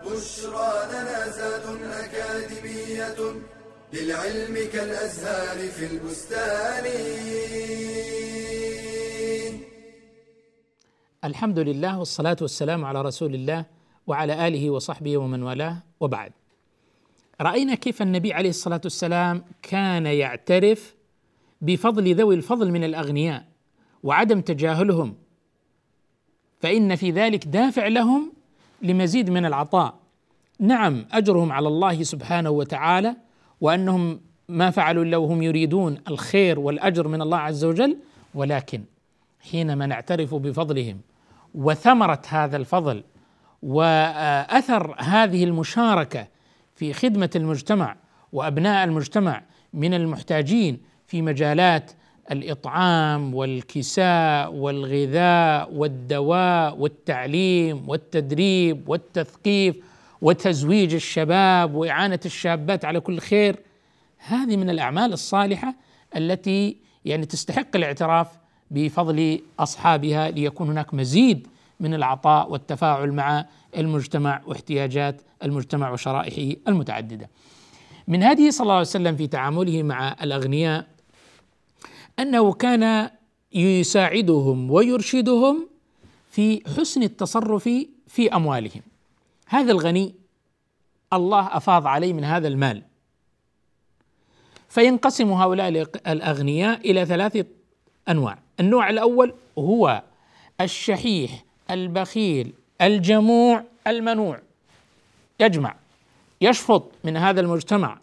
بشرى 0.00 0.72
لنا 0.92 1.28
زاد 1.28 1.82
أكاديمية. 1.82 3.40
للعلم 3.92 4.54
كالأزهار 4.72 5.58
في 5.68 5.86
البستان. 5.92 6.84
الحمد 11.24 11.58
لله 11.58 11.98
والصلاة 11.98 12.36
والسلام 12.40 12.84
على 12.84 13.02
رسول 13.02 13.34
الله 13.34 13.64
وعلى 14.06 14.48
آله 14.48 14.70
وصحبه 14.70 15.18
ومن 15.18 15.42
والاه 15.42 15.82
وبعد. 16.00 16.32
رأينا 17.40 17.74
كيف 17.74 18.02
النبي 18.02 18.32
عليه 18.32 18.48
الصلاة 18.48 18.80
والسلام 18.84 19.44
كان 19.62 20.06
يعترف 20.06 20.94
بفضل 21.60 22.14
ذوي 22.14 22.34
الفضل 22.34 22.70
من 22.70 22.84
الأغنياء 22.84 23.44
وعدم 24.02 24.40
تجاهلهم. 24.40 25.14
فإن 26.60 26.96
في 26.96 27.10
ذلك 27.10 27.46
دافع 27.46 27.86
لهم 27.86 28.32
لمزيد 28.82 29.30
من 29.30 29.46
العطاء. 29.46 29.94
نعم 30.58 31.06
أجرهم 31.12 31.52
على 31.52 31.68
الله 31.68 32.02
سبحانه 32.02 32.50
وتعالى 32.50 33.16
وأنهم 33.60 34.20
ما 34.48 34.70
فعلوا 34.70 35.04
إلا 35.04 35.16
وهم 35.16 35.42
يريدون 35.42 35.98
الخير 36.08 36.60
والأجر 36.60 37.08
من 37.08 37.22
الله 37.22 37.38
عز 37.38 37.64
وجل 37.64 37.96
ولكن 38.34 38.84
حينما 39.50 39.86
نعترف 39.86 40.34
بفضلهم 40.34 41.00
وثمرة 41.54 42.22
هذا 42.28 42.56
الفضل 42.56 43.02
وأثر 43.62 44.94
هذه 44.98 45.44
المشاركة 45.44 46.26
في 46.74 46.92
خدمة 46.92 47.30
المجتمع 47.36 47.96
وأبناء 48.32 48.84
المجتمع 48.84 49.42
من 49.74 49.94
المحتاجين 49.94 50.80
في 51.06 51.22
مجالات 51.22 51.90
الإطعام 52.30 53.34
والكساء 53.34 54.52
والغذاء 54.52 55.72
والدواء 55.74 56.76
والتعليم 56.78 57.88
والتدريب 57.88 58.88
والتثقيف 58.88 59.76
وتزويج 60.22 60.94
الشباب 60.94 61.74
وإعانة 61.74 62.20
الشابات 62.26 62.84
على 62.84 63.00
كل 63.00 63.18
خير 63.18 63.56
هذه 64.18 64.56
من 64.56 64.70
الأعمال 64.70 65.12
الصالحة 65.12 65.74
التي 66.16 66.76
يعني 67.04 67.26
تستحق 67.26 67.76
الاعتراف 67.76 68.28
بفضل 68.70 69.40
أصحابها 69.58 70.30
ليكون 70.30 70.68
هناك 70.68 70.94
مزيد 70.94 71.46
من 71.80 71.94
العطاء 71.94 72.50
والتفاعل 72.50 73.12
مع 73.12 73.46
المجتمع 73.76 74.42
واحتياجات 74.46 75.22
المجتمع 75.42 75.90
وشرائحه 75.90 76.60
المتعددة. 76.68 77.30
من 78.08 78.22
هذه 78.22 78.50
صلى 78.50 78.62
الله 78.62 78.74
عليه 78.74 78.80
وسلم 78.80 79.16
في 79.16 79.26
تعامله 79.26 79.82
مع 79.82 80.16
الأغنياء 80.22 80.86
أنه 82.18 82.52
كان 82.52 83.10
يساعدهم 83.52 84.70
ويرشدهم 84.70 85.68
في 86.30 86.62
حسن 86.76 87.02
التصرف 87.02 87.68
في 88.06 88.28
أموالهم. 88.34 88.82
هذا 89.50 89.72
الغني 89.72 90.14
الله 91.12 91.56
أفاض 91.56 91.86
عليه 91.86 92.12
من 92.12 92.24
هذا 92.24 92.48
المال. 92.48 92.82
فينقسم 94.68 95.32
هؤلاء 95.32 95.68
الأغنياء 96.06 96.90
إلى 96.90 97.06
ثلاثة 97.06 97.44
أنواع، 98.08 98.38
النوع 98.60 98.90
الأول 98.90 99.34
هو 99.58 100.02
الشحيح 100.60 101.44
البخيل 101.70 102.52
الجموع 102.80 103.64
المنوع. 103.86 104.40
يجمع 105.40 105.76
يشفط 106.40 106.92
من 107.04 107.16
هذا 107.16 107.40
المجتمع. 107.40 107.98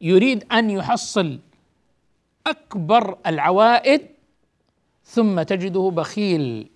يريد 0.00 0.52
أن 0.52 0.70
يحصل 0.70 1.38
أكبر 2.46 3.18
العوائد 3.26 4.06
ثم 5.04 5.42
تجده 5.42 5.90
بخيل 5.94 6.70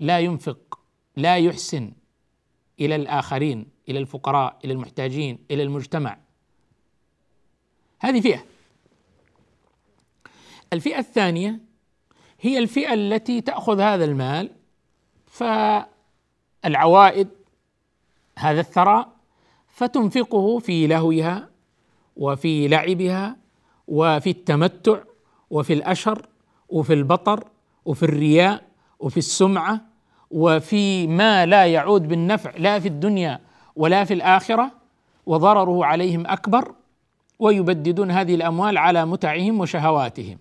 لا 0.00 0.20
ينفق 0.20 0.78
لا 1.16 1.36
يحسن. 1.38 1.92
إلى 2.86 2.96
الآخرين 2.96 3.66
إلى 3.88 3.98
الفقراء 3.98 4.58
إلى 4.64 4.72
المحتاجين 4.72 5.38
إلى 5.50 5.62
المجتمع. 5.62 6.18
هذه 8.00 8.20
فئة. 8.20 8.44
الفئة 10.72 10.98
الثانية 10.98 11.60
هي 12.40 12.58
الفئة 12.58 12.94
التي 12.94 13.40
تأخذ 13.40 13.80
هذا 13.80 14.04
المال 14.04 14.50
فالعوائد 16.62 17.28
هذا 18.38 18.60
الثراء 18.60 19.12
فتنفقه 19.68 20.58
في 20.58 20.86
لهوها 20.86 21.50
وفي 22.16 22.68
لعبها 22.68 23.36
وفي 23.88 24.30
التمتع 24.30 25.02
وفي 25.50 25.72
الأشر 25.72 26.26
وفي 26.68 26.92
البطر 26.92 27.44
وفي 27.84 28.02
الرياء 28.02 28.68
وفي 28.98 29.16
السمعة 29.16 29.91
وفي 30.32 31.06
ما 31.06 31.46
لا 31.46 31.66
يعود 31.66 32.08
بالنفع 32.08 32.52
لا 32.56 32.78
في 32.78 32.88
الدنيا 32.88 33.40
ولا 33.76 34.04
في 34.04 34.14
الآخرة 34.14 34.70
وضرره 35.26 35.84
عليهم 35.84 36.26
أكبر 36.26 36.74
ويبددون 37.38 38.10
هذه 38.10 38.34
الأموال 38.34 38.78
على 38.78 39.06
متعهم 39.06 39.60
وشهواتهم. 39.60 40.38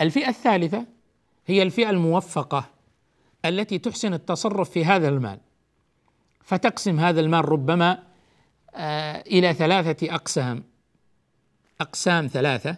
الفئة 0.00 0.28
الثالثة 0.28 0.86
هي 1.46 1.62
الفئة 1.62 1.90
الموفقة 1.90 2.64
التي 3.44 3.78
تحسن 3.78 4.14
التصرف 4.14 4.70
في 4.70 4.84
هذا 4.84 5.08
المال. 5.08 5.38
فتقسم 6.40 7.00
هذا 7.00 7.20
المال 7.20 7.48
ربما 7.48 8.02
آه، 8.76 9.20
إلى 9.20 9.54
ثلاثة 9.54 10.14
أقسام. 10.14 10.64
أقسام 11.80 12.26
ثلاثة. 12.26 12.76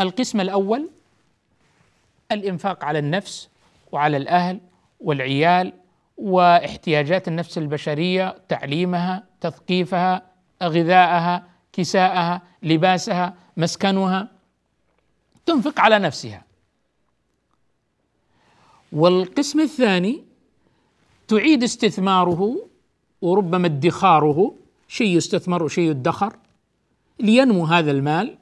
القسم 0.00 0.40
الأول 0.40 0.90
الإنفاق 2.34 2.84
على 2.84 2.98
النفس 2.98 3.48
وعلى 3.92 4.16
الأهل 4.16 4.60
والعيال 5.00 5.72
واحتياجات 6.16 7.28
النفس 7.28 7.58
البشرية 7.58 8.36
تعليمها 8.48 9.24
تثقيفها 9.40 10.22
غذاءها 10.62 11.46
كساءها 11.72 12.42
لباسها 12.62 13.34
مسكنها 13.56 14.28
تنفق 15.46 15.80
على 15.80 15.98
نفسها. 15.98 16.44
والقسم 18.92 19.60
الثاني 19.60 20.24
تعيد 21.28 21.62
استثماره 21.62 22.68
وربما 23.22 23.66
ادخاره 23.66 24.54
شيء 24.88 25.16
يستثمر 25.16 25.62
وشيء 25.62 25.90
يدخر 25.90 26.36
لينمو 27.20 27.64
هذا 27.64 27.90
المال 27.90 28.38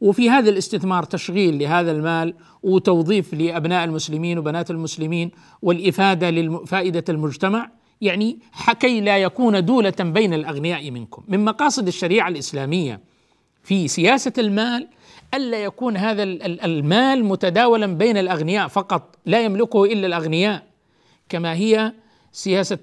وفي 0.00 0.30
هذا 0.30 0.50
الاستثمار 0.50 1.02
تشغيل 1.02 1.58
لهذا 1.58 1.92
المال 1.92 2.34
وتوظيف 2.62 3.34
لأبناء 3.34 3.84
المسلمين 3.84 4.38
وبنات 4.38 4.70
المسلمين 4.70 5.30
والإفادة 5.62 6.30
لفائده 6.30 7.04
المجتمع. 7.08 7.70
يعني 8.00 8.38
كي 8.80 9.00
لا 9.00 9.18
يكون 9.18 9.64
دولة 9.64 9.94
بين 10.00 10.34
الأغنياء 10.34 10.90
منكم. 10.90 11.22
من 11.28 11.44
مقاصد 11.44 11.86
الشريعة 11.86 12.28
الإسلامية 12.28 13.00
في 13.62 13.88
سياسة 13.88 14.32
المال 14.38 14.88
الا 15.34 15.64
يكون 15.64 15.96
هذا 15.96 16.22
المال 16.22 17.24
متداولا 17.24 17.86
بين 17.86 18.16
الأغنياء 18.16 18.68
فقط 18.68 19.16
لا 19.26 19.40
يملكه 19.44 19.84
إلا 19.84 20.06
الأغنياء. 20.06 20.62
كما 21.28 21.54
هي 21.54 21.92
سياسة 22.32 22.78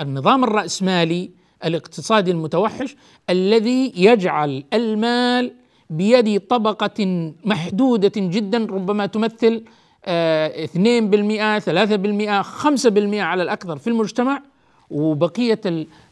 النظام 0.00 0.44
الرأسمالي 0.44 1.30
الاقتصادي 1.64 2.30
المتوحش 2.30 2.96
الذي 3.30 3.92
يجعل 3.96 4.64
المال 4.72 5.52
بيد 5.96 6.40
طبقة 6.40 7.32
محدودة 7.44 8.12
جدا 8.16 8.58
ربما 8.58 9.06
تمثل 9.06 9.64
2% 10.04 10.08
3% 11.58 12.42
5% 12.42 13.14
على 13.14 13.42
الأكثر 13.42 13.76
في 13.76 13.86
المجتمع. 13.86 14.42
وبقية 14.90 15.60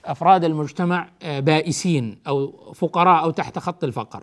أفراد 0.04 0.44
المجتمع 0.44 1.08
آه، 1.22 1.40
بائسين 1.40 2.18
أو 2.28 2.52
فقراء 2.74 3.24
أو 3.24 3.30
تحت 3.30 3.58
خط 3.58 3.84
الفقر. 3.84 4.22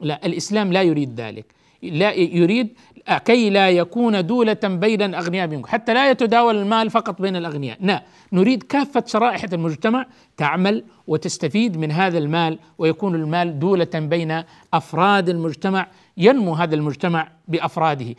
لا 0.00 0.26
الإسلام 0.26 0.72
لا 0.72 0.82
يريد 0.82 1.20
ذلك. 1.20 1.46
لا 1.82 2.12
يريد 2.14 2.68
كي 3.16 3.50
لا 3.50 3.70
يكون 3.70 4.26
دولة 4.26 4.56
بين 4.64 5.02
الأغنياء 5.02 5.48
منكم. 5.48 5.66
حتى 5.68 5.94
لا 5.94 6.10
يتداول 6.10 6.56
المال 6.56 6.90
فقط 6.90 7.22
بين 7.22 7.36
الأغنياء. 7.36 7.78
لا 7.80 8.02
نريد 8.32 8.62
كافة 8.62 9.04
شرائح 9.06 9.44
المجتمع 9.52 10.06
تعمل 10.36 10.84
وتستفيد 11.06 11.76
من 11.76 11.92
هذا 11.92 12.18
المال 12.18 12.58
ويكون 12.78 13.14
المال 13.14 13.58
دولة 13.58 13.90
بين 13.94 14.42
أفراد 14.74 15.28
المجتمع 15.28 15.86
ينمو 16.16 16.54
هذا 16.54 16.74
المجتمع 16.74 17.28
بأفراده. 17.48 18.14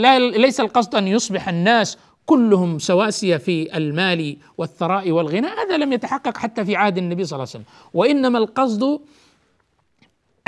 لا 0.00 0.18
ليس 0.18 0.60
القصد 0.60 0.94
أن 0.94 1.08
يصبح 1.08 1.48
الناس 1.48 1.98
كلهم 2.26 2.78
سواسية 2.78 3.36
في 3.36 3.76
المال 3.76 4.36
والثراء 4.58 5.10
والغنى 5.10 5.46
هذا 5.46 5.76
لم 5.76 5.92
يتحقق 5.92 6.36
حتى 6.36 6.64
في 6.64 6.76
عهد 6.76 6.98
النبي 6.98 7.24
صلى 7.24 7.36
الله 7.36 7.48
عليه 7.54 7.64
وسلم. 7.64 7.90
وإنما 7.94 8.38
القصد 8.38 9.00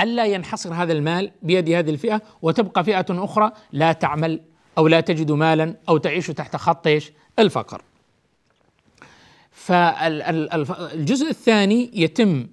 ألا 0.01 0.25
ينحصر 0.25 0.73
هذا 0.73 0.93
المال 0.93 1.31
بيد 1.41 1.69
هذه 1.69 1.89
الفئة 1.89 2.21
وتبقى 2.41 2.83
فئة 2.83 3.05
أخرى 3.09 3.51
لا 3.71 3.93
تعمل 3.93 4.41
أو 4.77 4.87
لا 4.87 5.01
تجد 5.01 5.31
مالا 5.31 5.75
أو 5.89 5.97
تعيش 5.97 6.27
تحت 6.27 6.55
خط 6.55 6.87
الفقر. 7.39 7.81
فالجزء 9.51 11.29
الثاني 11.29 11.91
يتم 11.93 12.47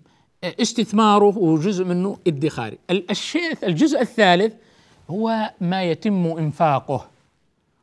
استثماره 0.45 1.39
وجزء 1.39 1.85
منه 1.85 2.19
ادخاري. 2.27 2.79
الشيء 2.91 3.59
الجزء 3.63 4.01
الثالث 4.01 4.55
هو 5.11 5.51
ما 5.61 5.83
يتم 5.83 6.27
إنفاقه 6.27 7.09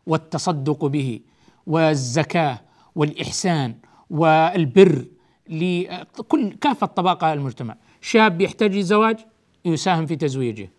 والتصدق 0.07 0.85
به 0.85 1.19
والزكاة 1.67 2.61
والإحسان 2.95 3.75
والبر 4.09 5.05
لكل 5.49 6.51
كافة 6.61 6.87
طبقات 6.87 7.37
المجتمع. 7.37 7.75
شاب 8.01 8.41
يحتاج 8.41 8.75
لزواج؟ 8.75 9.25
يساهم 9.73 10.05
في 10.05 10.15
تزويجه. 10.15 10.69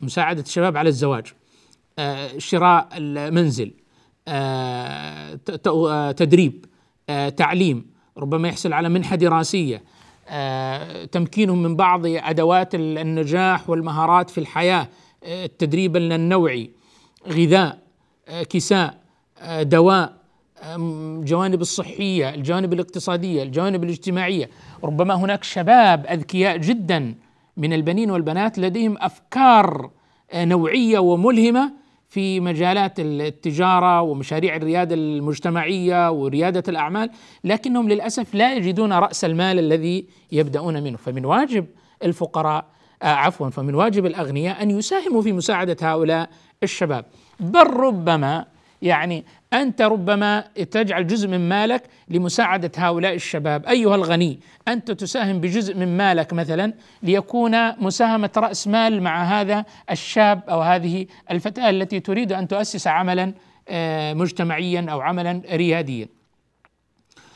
مساعدة 0.00 0.42
الشباب 0.42 0.76
على 0.76 0.88
الزواج. 0.88 1.26
آه، 1.98 2.38
شراء 2.38 2.88
المنزل. 2.94 3.72
آه، 4.28 5.38
آه، 5.66 6.12
تدريب. 6.12 6.64
تعليم. 7.36 7.86
ربما 8.18 8.48
يحصل 8.48 8.72
على 8.72 8.88
منحة 8.88 9.16
دراسية. 9.16 9.82
تمكينهم 11.12 11.62
من 11.62 11.76
بعض 11.76 12.02
أدوات 12.06 12.74
النجاح 12.74 13.70
والمهارات 13.70 14.30
في 14.30 14.38
الحياة. 14.38 14.88
التدريب 15.24 15.96
النوعي. 15.96 16.70
غذاء. 17.28 17.78
كساء. 18.50 18.98
دواء. 19.62 20.18
الجوانب 20.64 21.60
الصحية 21.60 22.34
الجوانب 22.34 22.72
الاقتصادية 22.72 23.42
الجوانب 23.42 23.84
الاجتماعية. 23.84 24.50
ربما 24.84 25.14
هناك 25.14 25.44
شباب 25.44 26.06
أذكياء 26.06 26.56
جدا. 26.56 27.14
من 27.58 27.72
البنين 27.72 28.10
والبنات 28.10 28.58
لديهم 28.58 28.96
أفكار 29.00 29.90
آه، 30.32 30.44
نوعية 30.44 30.98
وملهمة 30.98 31.72
في 32.08 32.40
مجالات 32.40 32.92
التجارة 32.98 34.00
ومشاريع 34.00 34.56
الريادة 34.56 34.94
المجتمعية 34.94 36.10
وريادة 36.10 36.62
الأعمال 36.68 37.10
لكنهم 37.44 37.88
للأسف 37.88 38.34
لا 38.34 38.54
يجدون 38.54 38.92
رأس 38.92 39.24
المال 39.24 39.58
الذي 39.58 40.06
يبدأون 40.32 40.82
منه. 40.82 40.96
فمن 40.96 41.24
واجب 41.24 41.66
الفقراء 42.02 42.64
آه 43.02 43.06
عفوا 43.06 43.50
فمن 43.50 43.74
واجب 43.74 44.06
الأغنياء 44.06 44.62
أن 44.62 44.70
يساهموا 44.70 45.22
في 45.22 45.32
مساعدة 45.32 45.76
هؤلاء 45.82 46.30
الشباب. 46.62 47.04
بل 47.40 47.66
ربما 47.66 48.44
يعني 48.82 49.24
أنت 49.52 49.82
ربما 49.82 50.40
تجعل 50.70 51.06
جزء 51.06 51.28
من 51.28 51.48
مالك 51.48 51.82
لمساعدة 52.08 52.70
هؤلاء 52.76 53.14
الشباب. 53.14 53.66
أيها 53.66 53.94
الغني 53.94 54.40
أنت 54.68 54.90
تساهم 54.90 55.40
بجزء 55.40 55.74
من 55.74 55.96
مالك 55.96 56.32
مثلا 56.32 56.72
ليكون 57.02 57.82
مساهمة 57.82 58.30
رأس 58.36 58.68
مال 58.68 59.02
مع 59.02 59.22
هذا 59.22 59.64
الشاب 59.90 60.42
أو 60.48 60.60
هذه 60.60 61.06
الفتاة 61.30 61.70
التي 61.70 62.00
تريد 62.00 62.32
أن 62.32 62.48
تؤسس 62.48 62.86
عملا 62.86 63.34
آه، 63.68 64.14
مجتمعيا 64.14 64.86
أو 64.90 65.00
عملا 65.00 65.42
رياديا. 65.52 66.08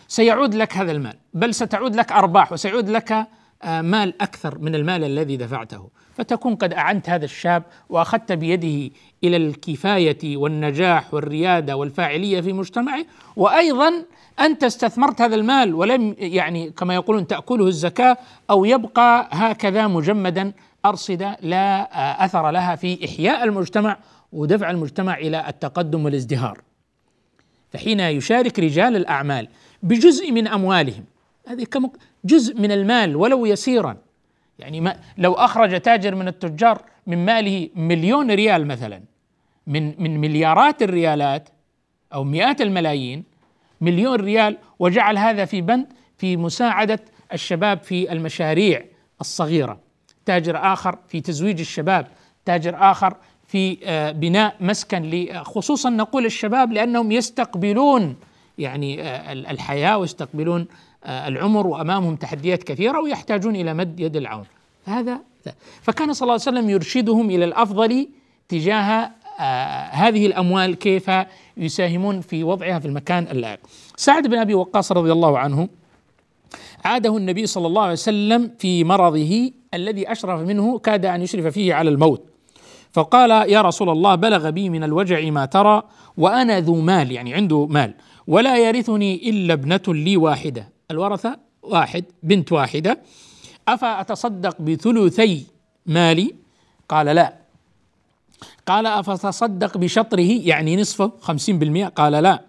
سيعود 0.08 0.54
لك 0.54 0.76
هذا 0.76 0.92
المال 0.92 1.16
بل 1.34 1.54
ستعود 1.54 1.96
لك 1.96 2.12
ارباح 2.12 2.52
وسيعود 2.52 2.88
لك 2.88 3.26
آه، 3.62 3.80
مال 3.80 4.22
أكثر 4.22 4.58
من 4.58 4.74
المال 4.74 5.04
الذي 5.04 5.36
دفعته. 5.36 5.90
فتكون 6.14 6.54
قد 6.54 6.72
أعنت 6.72 7.10
هذا 7.10 7.24
الشاب 7.24 7.62
وأخذت 7.88 8.32
بيده 8.32 8.94
إلى 9.24 9.36
الكفاية 9.36 10.36
والنجاح 10.36 11.14
والريادة 11.14 11.76
والفاعلية 11.76 12.40
في 12.40 12.52
مجتمعه 12.52 13.04
وأيضا 13.36 13.92
أنت 14.40 14.64
استثمرت 14.64 15.20
هذا 15.20 15.34
المال 15.34 15.74
ولم 15.74 16.14
يعني 16.18 16.70
كما 16.70 16.94
يقولون 16.94 17.26
تأكله 17.26 17.66
الزكاة 17.66 18.16
أو 18.50 18.64
يبقى 18.64 19.28
هكذا 19.32 19.86
مجمدا 19.86 20.52
ارصده 20.84 21.36
لا 21.42 22.24
أثر 22.24 22.50
لها 22.50 22.76
في 22.76 23.04
إحياء 23.04 23.44
المجتمع 23.44 23.96
ودفع 24.32 24.70
المجتمع 24.70 25.18
إلى 25.18 25.48
التقدم 25.48 26.04
والازدهار. 26.04 26.58
فحين 27.70 28.00
يشارك 28.00 28.58
رجال 28.58 28.96
الأعمال 28.96 29.48
بجزء 29.82 30.32
من 30.32 30.48
أموالهم 30.48 31.04
هذه 31.46 31.66
جزء 32.24 32.60
من 32.60 32.72
المال 32.72 33.16
ولو 33.16 33.46
يسيرا 33.46 33.96
يعني 34.58 34.80
ما 34.80 34.96
لو 35.18 35.32
أخرج 35.32 35.80
تاجر 35.80 36.14
من 36.14 36.28
التجار 36.28 36.82
من 37.06 37.24
ماله 37.24 37.68
مليون 37.74 38.30
ريال 38.30 38.66
مثلا 38.66 39.02
من 39.66 40.02
من 40.02 40.20
مليارات 40.20 40.82
الريالات 40.82 41.48
أو 42.14 42.24
مئات 42.24 42.60
الملايين 42.60 43.24
مليون 43.80 44.20
ريال 44.20 44.58
وجعل 44.78 45.18
هذا 45.18 45.44
في 45.44 45.60
بند 45.60 45.86
في 46.18 46.36
مساعدة 46.36 47.00
الشباب 47.32 47.82
في 47.82 48.12
المشاريع 48.12 48.84
الصغيرة. 49.20 49.80
تاجر 50.26 50.56
آخر 50.56 50.98
في 51.08 51.20
تزويج 51.20 51.60
الشباب 51.60 52.06
تاجر 52.44 52.76
آخر 52.90 53.16
في 53.46 53.78
آه، 53.84 54.10
بناء 54.10 54.56
مسكن 54.60 55.28
خصوصا 55.42 55.90
نقول 55.90 56.26
الشباب 56.26 56.72
لأنهم 56.72 57.12
يستقبلون 57.12 58.16
يعني 58.58 59.02
آه، 59.02 59.32
الحياة 59.32 59.98
ويستقبلون 59.98 60.66
آه، 61.04 61.28
العمر 61.28 61.66
وأمامهم 61.66 62.16
تحديات 62.16 62.62
كثيرة 62.62 63.00
ويحتاجون 63.00 63.56
إلى 63.56 63.74
مد 63.74 64.00
يد 64.00 64.16
العون 64.16 64.44
هذا 64.84 65.20
فكان 65.82 66.12
صلى 66.12 66.22
الله 66.22 66.32
عليه 66.32 66.58
وسلم 66.58 66.70
يرشدهم 66.70 67.30
إلى 67.30 67.44
الأفضل 67.44 68.08
تجاه 68.48 69.10
آه، 69.40 69.88
هذه 69.90 70.26
الأموال 70.26 70.74
كيف 70.74 71.10
يساهمون 71.56 72.20
في 72.20 72.44
وضعها 72.44 72.78
في 72.78 72.86
المكان 72.86 73.26
اللائق. 73.30 73.58
سعد 73.96 74.26
بن 74.26 74.38
أبي 74.38 74.54
وقاص 74.54 74.92
رضي 74.92 75.12
الله 75.12 75.38
عنه 75.38 75.68
عاده 76.84 77.16
النبي 77.16 77.46
صلى 77.46 77.66
الله 77.66 77.82
عليه 77.82 77.92
وسلم 77.92 78.50
في 78.58 78.84
مرضه 78.84 79.50
الذي 79.74 80.12
أشرف 80.12 80.40
منه 80.40 80.78
كاد 80.78 81.06
أن 81.06 81.22
يشرف 81.22 81.46
فيه 81.46 81.74
على 81.74 81.90
الموت. 81.90 82.24
فقال 82.92 83.30
يا 83.30 83.62
رسول 83.62 83.90
الله 83.90 84.14
بلغ 84.14 84.50
بي 84.50 84.68
من 84.68 84.84
الوجع 84.84 85.30
ما 85.30 85.44
ترى 85.44 85.82
وأنا 86.16 86.60
ذو 86.60 86.74
مال 86.74 87.12
يعني 87.12 87.34
عنده 87.34 87.66
مال 87.66 87.94
ولا 88.26 88.58
يرثني 88.58 89.30
إلا 89.30 89.52
ابنة 89.54 89.82
لي 89.88 90.16
واحدة. 90.16 90.68
الورثة 90.90 91.36
واحد 91.62 92.04
بنت 92.22 92.52
واحدة. 92.52 92.98
افاتصدق 93.68 94.60
بثلثي 94.60 95.46
مالي؟ 95.86 96.34
قال 96.88 97.06
لا. 97.06 97.34
قال 98.66 98.86
أفتصدق 98.86 99.76
بشطره 99.76 100.40
يعني 100.42 100.76
نصفه 100.76 101.12
خمسين 101.20 101.58
بالمئة. 101.58 101.86
قال 101.86 102.12
لا. 102.12 102.44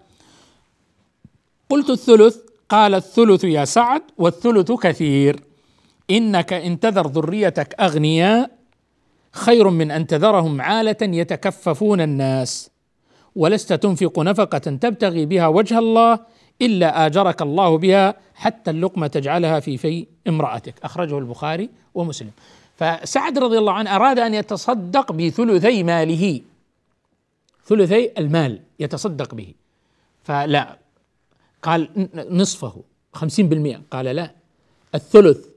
قلت 1.69 1.89
الثلث؟ 1.89 2.37
قال 2.69 2.95
الثلث 2.95 3.43
يا 3.43 3.65
سعد 3.65 4.01
والثلث 4.17 4.71
كثير. 4.71 5.43
إنك 6.11 6.53
إن 6.53 6.79
تذر 6.79 7.07
ذريتك 7.07 7.75
أغنياء 7.79 8.51
خير 9.31 9.69
من 9.69 9.91
أن 9.91 10.07
تذرهم 10.07 10.61
عالة 10.61 10.97
يتكففون 11.01 12.01
الناس. 12.01 12.69
ولست 13.35 13.73
تنفق 13.73 14.19
نفقة 14.19 14.57
تبتغي 14.57 15.25
بها 15.25 15.47
وجه 15.47 15.79
الله 15.79 16.19
إلا 16.61 17.05
آجرك 17.05 17.41
الله 17.41 17.77
بها 17.77 18.15
حتى 18.35 18.71
اللقمة 18.71 19.07
تجعلها 19.07 19.59
في 19.59 19.77
في 19.77 20.07
امرأتك. 20.27 20.75
أخرجه 20.83 21.17
البخاري 21.17 21.69
ومسلم. 21.93 22.31
فسعد 22.75 23.37
رضي 23.37 23.57
الله 23.57 23.73
عنه 23.73 23.95
أراد 23.95 24.19
أن 24.19 24.33
يتصدق 24.33 25.11
بثلثي 25.11 25.83
ماله. 25.83 26.41
ثلثي 27.65 28.11
المال 28.17 28.59
يتصدق 28.79 29.35
به. 29.35 29.53
فلا 30.23 30.77
قال 31.61 32.09
نصفه 32.29 32.81
خمسين 33.13 33.49
بالمئة. 33.49 33.81
قال 33.91 34.05
لا 34.05 34.31
الثلث 34.95 35.47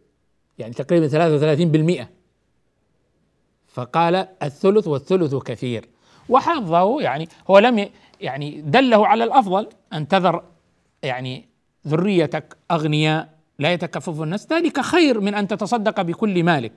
يعني 0.58 0.74
تقريبا 0.74 1.08
ثلاثة 1.08 1.34
وثلاثين 1.34 1.70
بالمئة. 1.70 2.08
فقال 3.68 4.14
الثلث 4.42 4.88
والثلث 4.88 5.34
كثير. 5.34 5.88
وحظه 6.28 7.00
يعني 7.00 7.28
هو 7.50 7.58
لم 7.58 7.88
يعني 8.20 8.60
دله 8.60 9.06
على 9.06 9.24
الأفضل 9.24 9.68
أن 9.92 10.08
تذر 10.08 10.42
يعني 11.02 11.48
ذريتك 11.86 12.56
أغنياء 12.70 13.28
لا 13.58 13.72
يتكفف 13.72 14.22
الناس. 14.22 14.52
ذلك 14.52 14.80
خير 14.80 15.20
من 15.20 15.34
أن 15.34 15.48
تتصدق 15.48 16.02
بكل 16.02 16.44
مالك. 16.44 16.72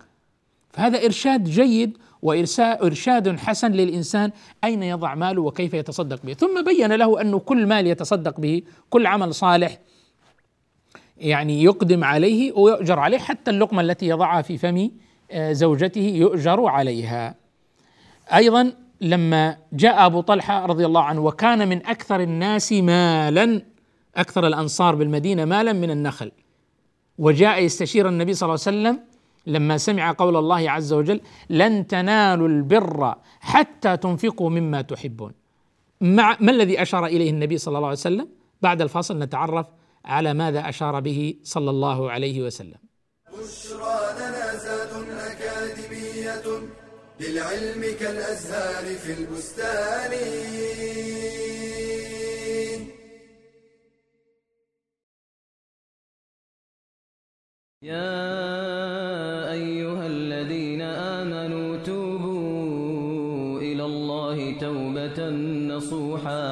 فهذا 0.74 1.06
إرشاد 1.06 1.44
جيد 1.44 1.98
وارشاد 2.22 3.40
حسن 3.40 3.72
للإنسان 3.72 4.32
أين 4.64 4.84
يضع 4.84 5.16
ماله 5.16 5.42
وكيف 5.42 5.74
يتصدق 5.74 6.20
به. 6.24 6.34
ثم 6.34 6.64
بين 6.64 6.92
له 6.92 7.22
انه 7.22 7.40
كل 7.40 7.66
مال 7.66 7.88
يتصدق 7.88 8.40
به 8.40 8.62
كل 8.90 9.08
عمل 9.08 9.34
صالح 9.34 9.78
يعني 11.18 11.64
يقدم 11.64 12.04
عليه 12.04 12.52
ويؤجر 12.52 13.00
عليه 13.00 13.18
حتى 13.18 13.52
اللقمة 13.52 13.82
التي 13.82 14.08
يضعها 14.08 14.42
في 14.42 14.58
فم 14.58 14.92
آه، 15.32 15.52
زوجته 15.52 16.02
يؤجر 16.02 16.66
عليها. 16.66 17.36
أيضا 18.34 18.74
لما 19.02 19.58
جاء 19.74 20.06
أبو 20.06 20.22
طلحة 20.22 20.66
رضي 20.66 20.86
الله 20.86 21.04
عنه 21.04 21.22
وكان 21.22 21.68
من 21.68 21.86
أكثر 21.86 22.20
الناس 22.20 22.74
مالا 22.74 23.62
أكثر 24.16 24.48
الأنصار 24.48 24.96
بالمدينة 24.96 25.46
مالا 25.46 25.74
من 25.74 25.92
النخل. 25.92 26.32
وجاء 27.18 27.64
يستشير 27.64 28.10
النبي 28.10 28.34
صلى 28.34 28.48
الله 28.48 28.60
عليه 28.68 28.78
وسلم 28.78 29.10
لما 29.48 29.78
سمع 29.78 30.12
قول 30.12 30.36
الله 30.38 30.72
عز 30.72 30.94
وجل 30.94 31.22
لن 31.50 31.88
تنالوا 31.88 32.48
البر 32.48 33.16
حتى 33.40 33.98
تنفقوا 33.98 34.50
مما 34.50 34.82
تحبون 34.82 35.32
مع 36.02 36.38
ما 36.40 36.52
الذي 36.52 36.82
أشار 36.82 37.06
إليه 37.06 37.30
النبي 37.30 37.58
صلى 37.58 37.78
الله 37.78 37.88
عليه 37.88 37.98
وسلم؟ 37.98 38.28
بعد 38.62 38.82
الفاصل 38.82 39.20
نتعرف 39.20 39.68
على 40.06 40.34
ماذا 40.34 40.70
أشار 40.70 41.00
به 41.00 41.36
صلى 41.44 41.70
الله 41.70 42.12
عليه 42.12 42.42
وسلم. 42.42 42.89
للعلم 47.20 47.82
كالأزهار 48.00 48.86
في 48.96 49.12
البستان. 49.14 50.12
يا 57.82 59.52
أيها 59.52 60.08
الذين 60.08 60.69
نصوحا. 65.80 66.44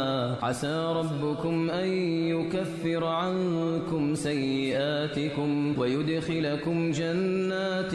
عسى 0.45 0.77
ربكم 0.99 1.69
أن 1.69 1.87
يكفر 2.33 3.03
عنكم 3.03 4.15
سيئاتكم 4.15 5.79
ويدخلكم 5.79 6.91
جنات 6.91 7.91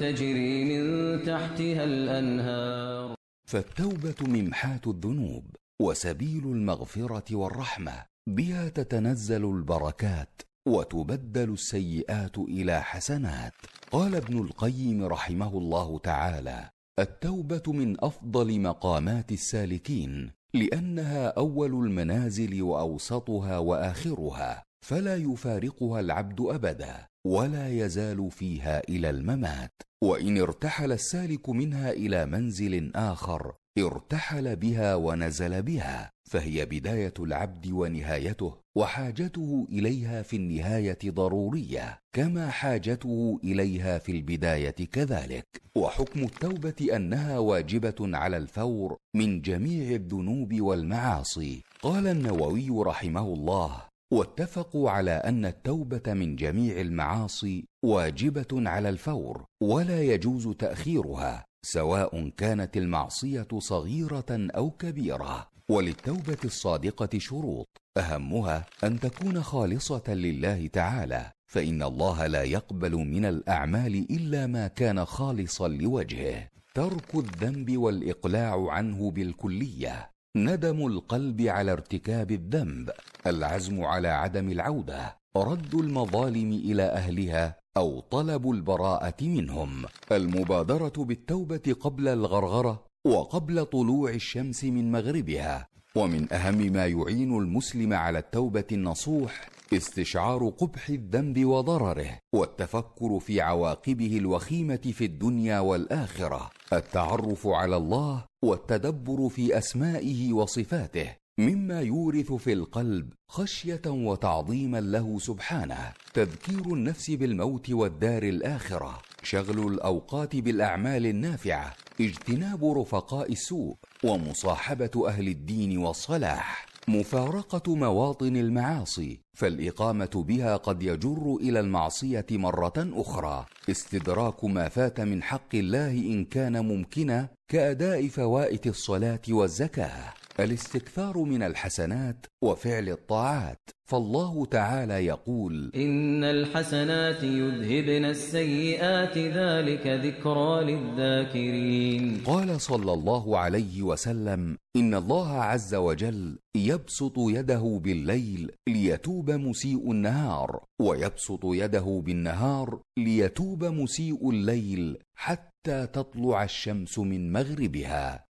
تجري 0.00 0.54
من 0.70 0.84
تحتها 1.24 1.84
الأنهار. 1.84 3.14
فالتوبة 3.48 4.20
ممحاة 4.20 4.80
الذنوب 4.86 5.44
وسبيل 5.82 6.44
المغفرة 6.44 7.36
والرحمة 7.36 8.04
بها 8.28 8.68
تتنزل 8.68 9.44
البركات 9.44 10.42
وتبدل 10.68 11.52
السيئات 11.52 12.38
إلى 12.38 12.82
حسنات. 12.82 13.52
قال 13.90 14.14
ابن 14.14 14.38
القيم 14.38 15.04
رحمه 15.04 15.58
الله 15.58 15.98
تعالى 15.98 16.70
التوبة 16.98 17.62
من 17.66 18.04
أفضل 18.04 18.60
مقامات 18.60 19.32
السالكين 19.32 20.39
لأنها 20.54 21.26
أول 21.26 21.70
المنازل 21.86 22.62
وأوسطها 22.62 23.58
وآخرها 23.58 24.62
فلا 24.86 25.16
يفارقها 25.16 26.00
العبد 26.00 26.40
أبدا 26.40 27.06
ولا 27.26 27.68
يزال 27.68 28.30
فيها 28.30 28.82
إلى 28.88 29.10
الممات 29.10 29.72
وإن 30.04 30.38
ارتحل 30.38 30.92
السالك 30.92 31.48
منها 31.48 31.90
إلى 31.90 32.26
منزل 32.26 32.92
آخر 32.96 33.54
ارتحل 33.78 34.56
بها 34.56 34.94
ونزل 34.94 35.62
بها 35.62 36.10
فهي 36.30 36.64
بداية 36.64 37.14
العبد 37.18 37.66
ونهايته 37.66 38.54
وحاجته 38.76 39.66
إليها 39.72 40.22
في 40.22 40.36
النهاية 40.36 40.98
ضرورية 41.06 41.98
كما 42.12 42.50
حاجته 42.50 43.40
إليها 43.44 43.98
في 43.98 44.12
البداية 44.12 44.70
كذلك. 44.70 45.46
وحكم 45.76 46.20
التوبة 46.20 46.96
أنها 46.96 47.38
واجبة 47.38 47.94
على 48.00 48.36
الفور 48.36 48.96
من 49.16 49.42
جميع 49.42 49.90
الذنوب 49.90 50.60
والمعاصي. 50.60 51.62
قال 51.82 52.06
النووي 52.06 52.70
رحمه 52.70 53.34
الله 53.34 53.82
واتفقوا 54.12 54.90
على 54.90 55.10
أن 55.10 55.46
التوبة 55.46 56.14
من 56.14 56.36
جميع 56.36 56.80
المعاصي 56.80 57.64
واجبة 57.84 58.70
على 58.70 58.88
الفور 58.88 59.44
ولا 59.62 60.02
يجوز 60.02 60.48
تأخيرها. 60.48 61.44
سواء 61.62 62.28
كانت 62.28 62.76
المعصية 62.76 63.48
صغيرة 63.58 64.24
أو 64.30 64.70
كبيرة. 64.70 65.50
وللتوبة 65.68 66.38
الصادقة 66.44 67.18
شروط. 67.18 67.68
أهمها 67.96 68.66
أن 68.84 69.00
تكون 69.00 69.42
خالصة 69.42 70.14
لله 70.14 70.66
تعالى 70.66 71.32
فإن 71.46 71.82
الله 71.82 72.26
لا 72.26 72.42
يقبل 72.42 72.96
من 72.96 73.24
الأعمال 73.24 74.06
إلا 74.10 74.46
ما 74.46 74.66
كان 74.68 75.04
خالصا 75.04 75.68
لوجهه. 75.68 76.48
ترك 76.74 77.14
الذنب 77.14 77.76
والإقلاع 77.76 78.70
عنه 78.70 79.10
بالكلية. 79.10 80.10
ندم 80.36 80.86
القلب 80.86 81.40
على 81.40 81.72
ارتكاب 81.72 82.30
الذنب. 82.30 82.90
العزم 83.26 83.84
على 83.84 84.08
عدم 84.08 84.50
العودة. 84.50 85.19
رد 85.36 85.74
المظالم 85.74 86.52
إلى 86.52 86.82
أهلها 86.82 87.56
أو 87.76 88.00
طلب 88.00 88.50
البراءة 88.50 89.24
منهم. 89.24 89.84
المبادرة 90.12 90.92
بالتوبة 90.98 91.76
قبل 91.80 92.08
الغرغرة 92.08 92.84
وقبل 93.06 93.66
طلوع 93.66 94.10
الشمس 94.10 94.64
من 94.64 94.92
مغربها. 94.92 95.68
ومن 95.96 96.32
أهم 96.32 96.72
ما 96.72 96.86
يعين 96.86 97.38
المسلم 97.38 97.92
على 97.92 98.18
التوبة 98.18 98.64
النصوح 98.72 99.48
استشعار 99.72 100.48
قبح 100.48 100.88
الذنب 100.88 101.44
وضرره 101.44 102.18
والتفكر 102.34 103.18
في 103.18 103.40
عواقبه 103.40 104.16
الوخيمة 104.18 104.76
في 104.92 105.04
الدنيا 105.04 105.60
والآخرة. 105.60 106.50
التعرف 106.72 107.46
على 107.46 107.76
الله 107.76 108.24
والتدبر 108.44 109.28
في 109.28 109.58
أسمائه 109.58 110.32
وصفاته 110.32 111.19
مما 111.40 111.80
يورث 111.80 112.32
في 112.32 112.52
القلب 112.52 113.12
خشية 113.28 113.82
وتعظيما 113.86 114.80
له 114.80 115.18
سبحانه. 115.18 115.92
تذكير 116.14 116.74
النفس 116.74 117.10
بالموت 117.10 117.70
والدار 117.70 118.22
الآخرة. 118.22 119.02
شغل 119.22 119.72
الأوقات 119.72 120.36
بالأعمال 120.36 121.06
النافعة. 121.06 121.74
اجتناب 122.00 122.64
رفقاء 122.64 123.32
السوء. 123.32 123.76
ومصاحبة 124.04 125.08
أهل 125.08 125.28
الدين 125.28 125.78
والصلاح. 125.78 126.66
مفارقة 126.88 127.74
مواطن 127.74 128.36
المعاصي. 128.36 129.20
فالإقامة 129.38 130.24
بها 130.28 130.56
قد 130.56 130.82
يجر 130.82 131.36
إلى 131.40 131.60
المعصية 131.60 132.26
مرة 132.30 132.72
أخرى. 132.76 133.46
استدراك 133.70 134.44
ما 134.44 134.68
فات 134.68 135.00
من 135.00 135.22
حق 135.22 135.54
الله 135.54 135.90
إن 135.90 136.24
كان 136.24 136.64
ممكنا 136.64 137.28
كأداء 137.48 138.08
فوائت 138.08 138.66
الصلاة 138.66 139.22
والزكاة. 139.28 140.19
الاستكثار 140.44 141.18
من 141.18 141.42
الحسنات 141.42 142.26
وفعل 142.44 142.88
الطاعات. 142.88 143.70
فالله 143.90 144.46
تعالى 144.46 145.06
يقول 145.06 145.72
إن 145.74 146.24
الحسنات 146.24 147.22
يذهبن 147.22 148.04
السيئات 148.04 149.18
ذلك 149.18 149.86
ذكرى 149.86 150.64
للذاكرين. 150.64 152.22
قال 152.26 152.60
صلى 152.60 152.92
الله 152.92 153.38
عليه 153.38 153.82
وسلم 153.82 154.56
إن 154.76 154.94
الله 154.94 155.32
عز 155.32 155.74
وجل 155.74 156.38
يبسط 156.56 157.14
يده 157.18 157.80
بالليل 157.84 158.50
ليتوب 158.68 159.30
مسيء 159.30 159.90
النهار 159.90 160.64
ويبسط 160.80 161.40
يده 161.44 162.02
بالنهار 162.06 162.80
ليتوب 162.98 163.64
مسيء 163.64 164.30
الليل 164.30 164.98
حتى 165.14 165.86
تطلع 165.86 166.44
الشمس 166.44 166.98
من 166.98 167.32
مغربها. 167.32 168.29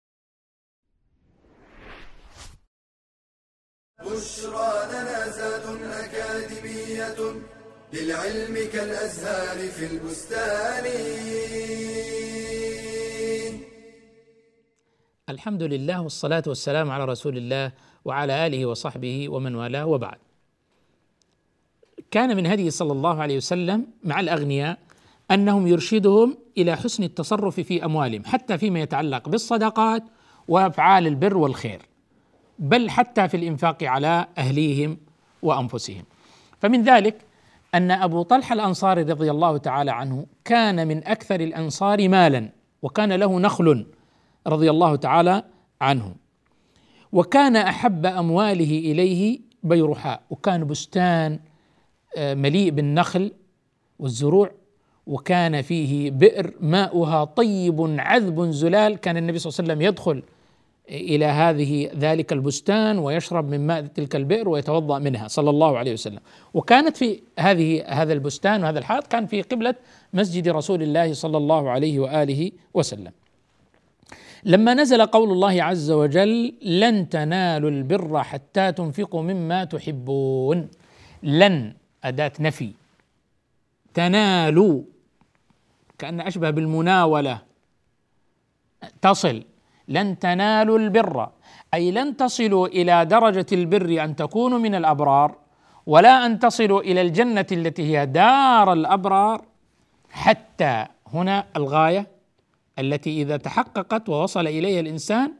بشرى 4.08 4.72
لنا 4.92 5.28
زاد 5.28 5.66
أكاديمية 5.82 7.20
للعلم 7.92 8.54
كالأزهار 8.72 9.58
في 9.68 9.84
البستان 9.92 10.84
الحمد 15.28 15.62
لله 15.62 16.02
والصلاة 16.02 16.42
والسلام 16.46 16.90
على 16.90 17.04
رسول 17.04 17.36
الله 17.36 17.72
وعلى 18.04 18.46
آله 18.46 18.66
وصحبه 18.66 19.28
ومن 19.28 19.54
والاه 19.54 19.86
وبعد. 19.86 20.18
كان 22.10 22.36
من 22.36 22.46
هديه 22.46 22.70
صلى 22.70 22.92
الله 22.92 23.22
عليه 23.22 23.36
وسلم 23.36 23.86
مع 24.04 24.20
الأغنياء 24.20 24.78
أنهم 25.30 25.66
يرشدهم 25.66 26.38
إلى 26.58 26.76
حسن 26.76 27.02
التصرف 27.02 27.60
في 27.60 27.84
أموالهم 27.84 28.24
حتى 28.24 28.58
فيما 28.58 28.80
يتعلق 28.80 29.28
بالصدقات 29.28 30.02
وأفعال 30.48 31.06
البر 31.06 31.36
والخير. 31.36 31.82
بل 32.58 32.90
حتى 32.90 33.28
في 33.28 33.36
الإنفاق 33.36 33.84
على 33.84 34.26
أهليهم 34.38 34.98
وأنفسهم. 35.42 36.04
فمن 36.60 36.82
ذلك 36.82 37.16
أن 37.74 37.90
أبو 37.90 38.22
طلحة 38.22 38.52
الأنصاري 38.52 39.02
رضي 39.02 39.30
الله 39.30 39.56
تعالى 39.56 39.90
عنه 39.90 40.26
كان 40.44 40.88
من 40.88 41.06
أكثر 41.06 41.40
الأنصار 41.40 42.08
مالا 42.08 42.48
وكان 42.82 43.12
له 43.12 43.40
نخل 43.40 43.86
رضي 44.46 44.70
الله 44.70 44.96
تعالى 44.96 45.42
عنه 45.80 46.14
وكان 47.12 47.56
أحب 47.56 48.06
أمواله 48.06 48.78
إليه 48.78 49.40
بيرحاء 49.62 50.22
وكان 50.30 50.66
بستان 50.66 51.40
آه، 52.16 52.34
مليء 52.34 52.70
بالنخل 52.70 53.32
والزروع 53.98 54.50
وكان 55.06 55.62
فيه 55.62 56.10
بئر 56.10 56.54
ماؤها 56.60 57.24
طيب 57.24 57.96
عذب 57.98 58.50
زلال 58.50 58.96
كان 58.96 59.16
النبي 59.16 59.38
صلى 59.38 59.50
الله 59.50 59.62
عليه 59.62 59.72
وسلم 59.72 59.88
يدخل 59.88 60.22
إلى 60.88 61.24
هذه 61.24 61.90
ذلك 61.98 62.32
البستان 62.32 62.98
ويشرب 62.98 63.48
من 63.48 63.66
ماء 63.66 63.86
تلك 63.86 64.16
البئر 64.16 64.48
ويتوضأ 64.48 64.98
منها 64.98 65.28
صلى 65.28 65.50
الله 65.50 65.78
عليه 65.78 65.92
وسلم. 65.92 66.20
وكانت 66.54 66.96
في 66.96 67.20
هذه 67.38 67.84
هذا 67.86 68.12
البستان 68.12 68.62
وهذا 68.62 68.78
الحائط 68.78 69.06
كان 69.06 69.26
في 69.26 69.42
قبلة 69.42 69.74
مسجد 70.12 70.48
رسول 70.48 70.82
الله 70.82 71.12
صلى 71.12 71.36
الله 71.36 71.70
عليه 71.70 71.98
وآله 71.98 72.52
وسلم. 72.74 73.12
لما 74.44 74.74
نزل 74.74 75.06
قول 75.06 75.32
الله 75.32 75.62
عز 75.62 75.90
وجل 75.90 76.54
لن 76.62 77.08
تنالوا 77.08 77.70
البر 77.70 78.22
حتى 78.22 78.72
تنفقوا 78.72 79.22
مما 79.22 79.64
تحبون 79.64 80.68
لن 81.22 81.74
أداة 82.04 82.32
نفي. 82.40 82.70
تنالوا 83.94 84.82
كأن 85.98 86.20
أشبه 86.20 86.50
بالمناولة. 86.50 87.42
تصل. 89.02 89.42
لن 89.88 90.18
تنالوا 90.18 90.78
البر. 90.78 91.28
أي 91.74 91.90
لن 91.90 92.16
تصلوا 92.16 92.66
إلى 92.66 93.04
درجة 93.04 93.46
البر 93.52 94.04
أن 94.04 94.16
تكونوا 94.16 94.58
من 94.58 94.74
الأبرار 94.74 95.34
ولا 95.86 96.26
أن 96.26 96.38
تصلوا 96.38 96.80
إلى 96.80 97.00
الجنة 97.00 97.46
التي 97.52 97.82
هي 97.82 98.06
دار 98.06 98.72
الأبرار 98.72 99.44
حتى 100.10 100.86
هنا 101.14 101.44
الغاية 101.56 102.06
التي 102.78 103.22
إذا 103.22 103.36
تحققت 103.36 104.08
ووصل 104.08 104.46
إليها 104.46 104.80
الإنسان 104.80 105.32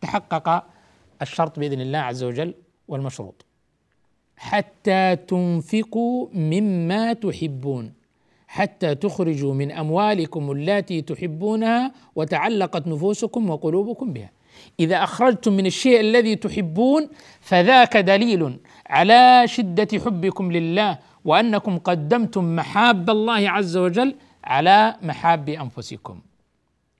تحقق 0.00 0.64
الشرط 1.22 1.58
بإذن 1.58 1.80
الله 1.80 1.98
عز 1.98 2.24
وجل 2.24 2.54
والمشروط. 2.88 3.46
حتى 4.36 5.16
تنفقوا 5.16 6.28
مما 6.32 7.12
تحبون. 7.12 7.92
حتى 8.56 8.94
تخرجوا 8.94 9.54
من 9.54 9.72
أموالكم 9.72 10.52
التي 10.52 11.02
تحبونها 11.02 11.92
وتعلقت 12.16 12.86
نفوسكم 12.86 13.50
وقلوبكم 13.50 14.12
بها. 14.12 14.30
إذا 14.80 15.02
أخرجتم 15.02 15.52
من 15.52 15.66
الشيء 15.66 16.00
الذي 16.00 16.36
تحبون 16.36 17.08
فذاك 17.40 17.96
دليل 17.96 18.56
على 18.86 19.42
شدة 19.44 19.88
حبكم 20.04 20.52
لله 20.52 20.98
وأنكم 21.24 21.78
قدمتم 21.78 22.56
محاب 22.56 23.10
الله 23.10 23.50
عز 23.50 23.76
وجل 23.76 24.14
على 24.44 24.96
محاب 25.02 25.48
أنفسكم. 25.48 26.20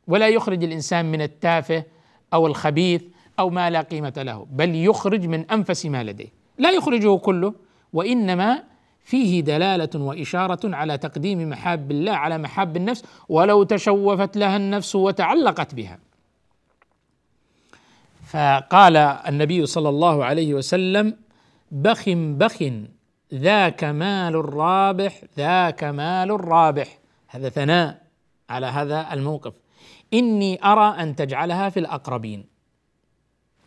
ولا 0.06 0.28
يخرج 0.28 0.64
الإنسان 0.64 1.12
من 1.12 1.22
التافه 1.22 1.84
أو 2.34 2.46
الخبيث 2.46 3.02
أو 3.38 3.50
ما 3.50 3.70
لا 3.70 3.80
قيمة 3.80 4.14
له 4.16 4.46
بل 4.50 4.74
يخرج 4.74 5.26
من 5.26 5.50
أنفس 5.50 5.86
ما 5.86 6.04
لديه. 6.04 6.28
لا 6.58 6.70
يخرجه 6.70 7.16
كله 7.16 7.54
وإنما 7.92 8.62
فيه 9.06 9.40
دلالة 9.40 9.88
وإشارة 9.94 10.76
على 10.76 10.98
تقديم 10.98 11.50
محاب 11.50 11.90
الله 11.90 12.12
على 12.12 12.38
محاب 12.38 12.76
النفس 12.76 13.04
ولو 13.28 13.62
تشوفت 13.62 14.36
لها 14.36 14.56
النفس 14.56 14.96
وتعلقت 14.96 15.74
بها. 15.74 15.98
فقال 18.26 18.96
النبي 18.96 19.66
صلى 19.66 19.88
الله 19.88 20.24
عليه 20.24 20.54
وسلم 20.54 21.16
بخ 21.70 22.08
بخ 22.08 22.62
ذاك 23.34 23.84
مال 23.84 24.36
الرابح 24.36 25.22
ذاك 25.36 25.84
مال 25.84 26.30
الرابح. 26.30 26.98
هذا 27.28 27.48
ثناء 27.48 28.02
على 28.50 28.66
هذا 28.66 29.12
الموقف. 29.12 29.52
إني 30.14 30.64
أرى 30.64 31.02
أن 31.02 31.16
تجعلها 31.16 31.68
في 31.68 31.80
الأقربين. 31.80 32.44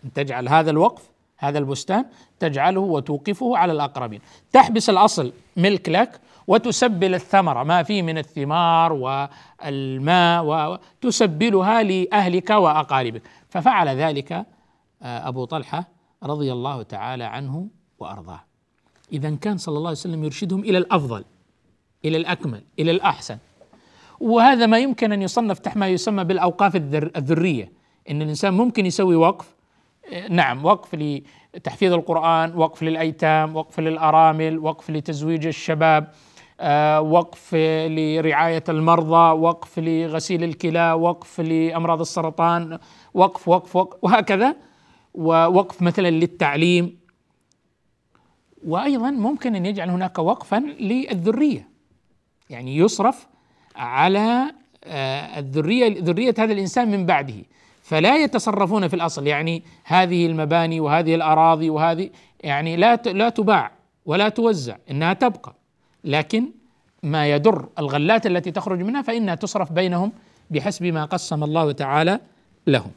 أن 0.04 0.14
تجعل 0.14 0.50
هذا 0.50 0.72
الوقف 0.72 1.10
هذا 1.40 1.60
البستان 1.60 2.06
تجعله 2.40 2.82
وتوقفه 2.82 3.58
على 3.58 3.74
الأقربين. 3.74 4.22
تحبس 4.52 4.90
الأصل 4.90 5.34
ملك 5.58 5.90
لك 5.90 6.20
وتسبل 6.48 7.16
الثمرة 7.16 7.64
ما 7.64 7.84
فيه 7.84 8.02
من 8.02 8.18
الثمار 8.18 8.94
والماء 8.94 10.46
وتسبلها 10.46 11.84
لأهلك 11.84 12.50
وأقاربك. 12.50 13.22
ففعل 13.50 13.88
ذلك 13.88 14.32
آه، 15.02 15.28
أبو 15.28 15.46
طلحة 15.46 15.88
رضي 16.24 16.52
الله 16.52 16.84
تعالى 16.84 17.24
عنه 17.24 17.68
وأرضاه. 18.00 18.44
إذا 19.14 19.36
كان 19.36 19.58
صلى 19.58 19.78
الله 19.78 19.90
عليه 19.90 20.00
وسلم 20.00 20.24
يرشدهم 20.24 20.60
إلى 20.60 20.78
الأفضل 20.78 21.26
إلى 22.06 22.18
الأكمل 22.18 22.64
إلى 22.80 22.92
الأحسن. 22.92 23.38
وهذا 24.20 24.66
ما 24.66 24.80
يمكن 24.80 25.12
أن 25.12 25.22
يصنف 25.22 25.60
تحت 25.60 25.78
ما 25.78 25.88
يسمى 25.88 26.24
بالأوقاف 26.24 26.76
الذرية. 26.76 27.72
إن 28.10 28.22
الإنسان 28.22 28.54
ممكن 28.54 28.86
يسوي 28.86 29.16
وقف 29.16 29.59
نعم 30.30 30.66
وقف 30.66 30.96
لتحفيظ 30.96 31.94
القرآن 31.94 32.56
وقف 32.56 32.84
للأيتام 32.84 33.56
وقف 33.56 33.80
للأرامل 33.80 34.60
وقف 34.60 34.90
لتزويج 34.90 35.48
الشباب 35.48 36.08
آه، 36.62 37.02
وقف 37.02 37.56
لرعاية 37.90 38.64
المرضى 38.70 39.40
وقف 39.40 39.80
لغسيل 39.80 40.44
الكلى 40.44 40.94
وقف 40.94 41.42
لأمراض 41.42 42.00
السرطان 42.00 42.80
وقف 43.14 43.48
وقف 43.48 43.76
وقف 43.76 44.04
وهكذا. 44.04 44.56
ووقف 45.14 45.82
مثلا 45.82 46.10
للتعليم. 46.10 47.00
وأيضا 48.66 49.12
ممكن 49.12 49.56
أن 49.56 49.66
يجعل 49.66 49.90
هناك 49.90 50.20
وقفا 50.20 50.60
للذرية. 50.80 51.70
يعني 52.50 52.78
يصرف 52.78 53.28
على 53.76 54.52
آه، 54.84 55.40
الذرية 55.40 56.04
ذرية 56.04 56.34
هذا 56.38 56.54
الإنسان 56.54 56.92
من 56.92 57.06
بعده. 57.06 57.44
فلا 57.90 58.18
يتصرفون 58.18 58.88
في 58.88 58.96
الأصل. 58.96 59.28
يعني 59.28 59.64
هذه 59.84 60.26
المباني 60.26 60.80
وهذه 60.80 61.16
الأراضي 61.16 61.70
وهذه 61.70 62.10
يعني 62.44 62.76
لا 62.76 62.96
لا 62.96 63.30
تباع 63.30 63.72
ولا 64.06 64.30
توزع 64.30 64.76
إنها 64.92 65.14
تبقى. 65.14 65.54
لكن 66.04 66.46
ما 67.04 67.32
يدر 67.32 67.70
الغلات 67.80 68.28
التي 68.28 68.52
تخرج 68.52 68.82
منها 68.82 69.02
فإنها 69.02 69.36
تصرف 69.36 69.72
بينهم 69.72 70.12
بحسب 70.50 70.86
ما 70.86 71.06
قسم 71.06 71.44
الله 71.44 71.72
تعالى 71.72 72.20
لهم. 72.68 72.92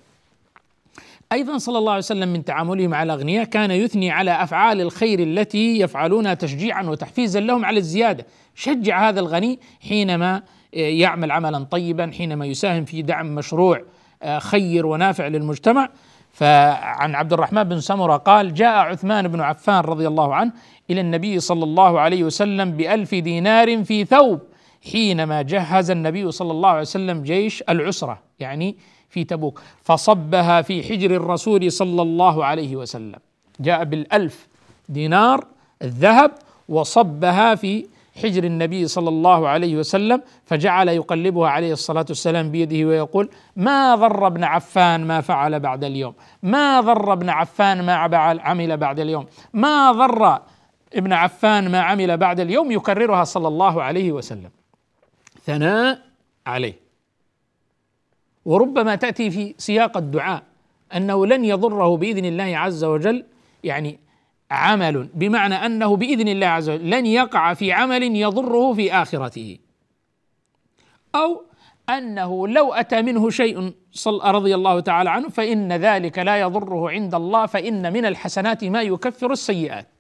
أيضا 1.32 1.58
صلى 1.58 1.78
الله 1.78 1.92
عليه 1.92 1.98
وسلم 1.98 2.28
من 2.28 2.44
تعامله 2.44 2.86
مع 2.86 3.02
الاغنياء 3.02 3.44
كان 3.44 3.70
يثني 3.70 4.10
على 4.10 4.42
أفعال 4.42 4.80
الخير 4.80 5.22
التي 5.22 5.80
يفعلونها 5.80 6.34
تشجيعا 6.34 6.82
وتحفيزا 6.82 7.40
لهم 7.40 7.64
على 7.64 7.78
الزيادة، 7.78 8.26
شجع 8.54 9.08
هذا 9.08 9.20
الغني 9.20 9.58
حينما 9.80 10.42
يعمل 10.72 11.30
عملا 11.30 11.64
طيبا 11.64 12.10
حينما 12.18 12.46
يساهم 12.46 12.84
في 12.84 13.02
دعم 13.02 13.34
مشروع 13.34 13.76
آه، 13.78 13.84
خير 14.38 14.86
ونافع 14.86 15.26
للمجتمع. 15.26 15.88
فعن 16.32 17.14
عبد 17.14 17.32
الرحمن 17.32 17.64
بن 17.64 17.80
سمرة 17.80 18.16
قال 18.16 18.54
جاء 18.54 18.76
عثمان 18.76 19.28
بن 19.28 19.40
عفان 19.40 19.80
رضي 19.80 20.08
الله 20.08 20.34
عنه 20.34 20.52
إلى 20.90 21.00
النبي 21.00 21.40
صلى 21.40 21.64
الله 21.64 22.00
عليه 22.00 22.24
وسلم 22.24 22.70
بألف 22.70 23.14
دينار 23.14 23.84
في 23.84 24.04
ثوب 24.04 24.40
حينما 24.92 25.42
جهز 25.42 25.90
النبي 25.90 26.30
صلى 26.30 26.50
الله 26.50 26.68
عليه 26.68 26.80
وسلم 26.80 27.22
جيش 27.22 27.62
العسرة 27.68 28.18
يعني 28.40 28.76
في 29.08 29.24
تبوك 29.24 29.60
فصبها 29.82 30.62
في 30.62 30.82
حجر 30.82 31.10
الرسول 31.10 31.72
صلى 31.72 32.02
الله 32.02 32.44
عليه 32.44 32.76
وسلم. 32.76 33.18
جاء 33.60 33.84
بالألف 33.84 34.48
دينار 34.88 35.44
الذهب 35.82 36.30
وصبها 36.68 37.54
في 37.54 37.86
حجر 38.16 38.44
النبي 38.44 38.86
صلى 38.88 39.08
الله 39.08 39.48
عليه 39.48 39.76
وسلم 39.76 40.22
فجعل 40.44 40.88
يقلبها 40.88 41.48
عليه 41.48 41.72
الصلاة 41.72 42.06
والسلام 42.08 42.50
بيده 42.50 42.88
ويقول 42.88 43.30
ما 43.56 43.94
ضر 43.94 44.26
ابن 44.26 44.44
عفان 44.44 45.04
ما 45.04 45.20
فعل 45.20 45.60
بعد 45.60 45.84
اليوم؟ 45.84 46.14
ما 46.42 46.80
ضر 46.80 47.12
ابن 47.12 47.28
عفان 47.28 47.82
ما 47.86 47.94
عمل 48.42 48.76
بعد 48.76 49.00
اليوم؟ 49.00 49.26
ما 49.52 49.92
ضر 49.92 50.38
ابن 50.94 51.12
عفان 51.12 51.70
ما 51.70 51.80
عمل 51.80 52.16
بعد 52.16 52.40
اليوم؟ 52.40 52.72
يكررها 52.72 53.24
صلى 53.24 53.48
الله 53.48 53.82
عليه 53.82 54.12
وسلم. 54.12 54.50
ثناء 55.44 55.98
عليه. 56.46 56.74
وربما 58.44 58.94
تأتي 58.94 59.30
في 59.30 59.54
سياق 59.58 59.96
الدعاء 59.96 60.42
أنه 60.96 61.26
لن 61.26 61.44
يضره 61.44 61.96
بإذن 61.96 62.24
الله 62.24 62.56
عز 62.58 62.84
وجل 62.84 63.24
يعني 63.64 63.98
عمل 64.52 65.08
بمعنى 65.14 65.54
أنه 65.54 65.96
بإذن 65.96 66.28
الله 66.28 66.46
عز 66.46 66.70
وجل 66.70 66.90
لن 66.90 67.06
يقع 67.06 67.54
في 67.54 67.72
عمل 67.72 68.02
يضره 68.02 68.72
في 68.72 68.92
آخرته. 68.92 69.58
أو 71.14 71.44
أنه 71.90 72.48
لو 72.48 72.72
أتى 72.72 73.02
منه 73.02 73.30
شيء 73.30 73.72
رضي 74.08 74.54
الله 74.54 74.80
تعالى 74.80 75.10
عنه 75.10 75.28
فإن 75.28 75.72
ذلك 75.72 76.18
لا 76.18 76.40
يضره 76.40 76.90
عند 76.90 77.14
الله 77.14 77.46
فإن 77.46 77.92
من 77.92 78.04
الحسنات 78.04 78.64
ما 78.64 78.82
يكفر 78.82 79.32
السيئات. 79.32 79.91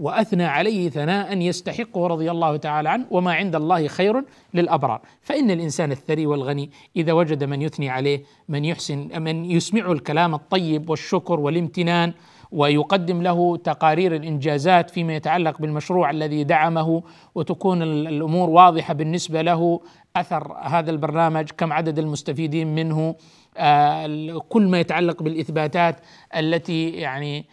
وأثنى 0.00 0.44
عليه 0.44 0.90
ثناء 0.90 1.38
يستحقه 1.38 2.06
رضي 2.06 2.30
الله 2.30 2.56
تعالى 2.56 2.88
عنه 2.88 3.06
وما 3.10 3.32
عند 3.34 3.56
الله 3.56 3.88
خير 3.88 4.24
للأبرار. 4.54 5.00
فإن 5.22 5.50
الإنسان 5.50 5.92
الثري 5.92 6.26
والغني 6.26 6.70
إذا 6.96 7.12
وجد 7.12 7.44
من 7.44 7.62
يثني 7.62 7.88
عليه 7.88 8.22
من 8.48 8.64
يحسن 8.64 9.22
من 9.22 9.44
يسمعه 9.44 9.92
الكلام 9.92 10.34
الطيب 10.34 10.90
والشكر 10.90 11.40
والامتنان 11.40 12.12
ويقدم 12.52 13.22
له 13.22 13.56
تقارير 13.56 14.16
الإنجازات 14.16 14.90
فيما 14.90 15.16
يتعلق 15.16 15.58
بالمشروع 15.58 16.10
الذي 16.10 16.44
دعمه 16.44 17.02
وتكون 17.34 17.82
الأمور 17.82 18.50
واضحة 18.50 18.94
بالنسبة 18.94 19.42
له 19.42 19.80
أثر 20.16 20.56
هذا 20.62 20.90
البرنامج 20.90 21.50
كم 21.58 21.72
عدد 21.72 21.98
المستفيدين 21.98 22.74
منه 22.74 23.14
آه، 23.56 24.38
كل 24.48 24.66
ما 24.66 24.80
يتعلق 24.80 25.22
بالإثباتات 25.22 25.96
التي 26.36 26.90
يعني 26.90 27.46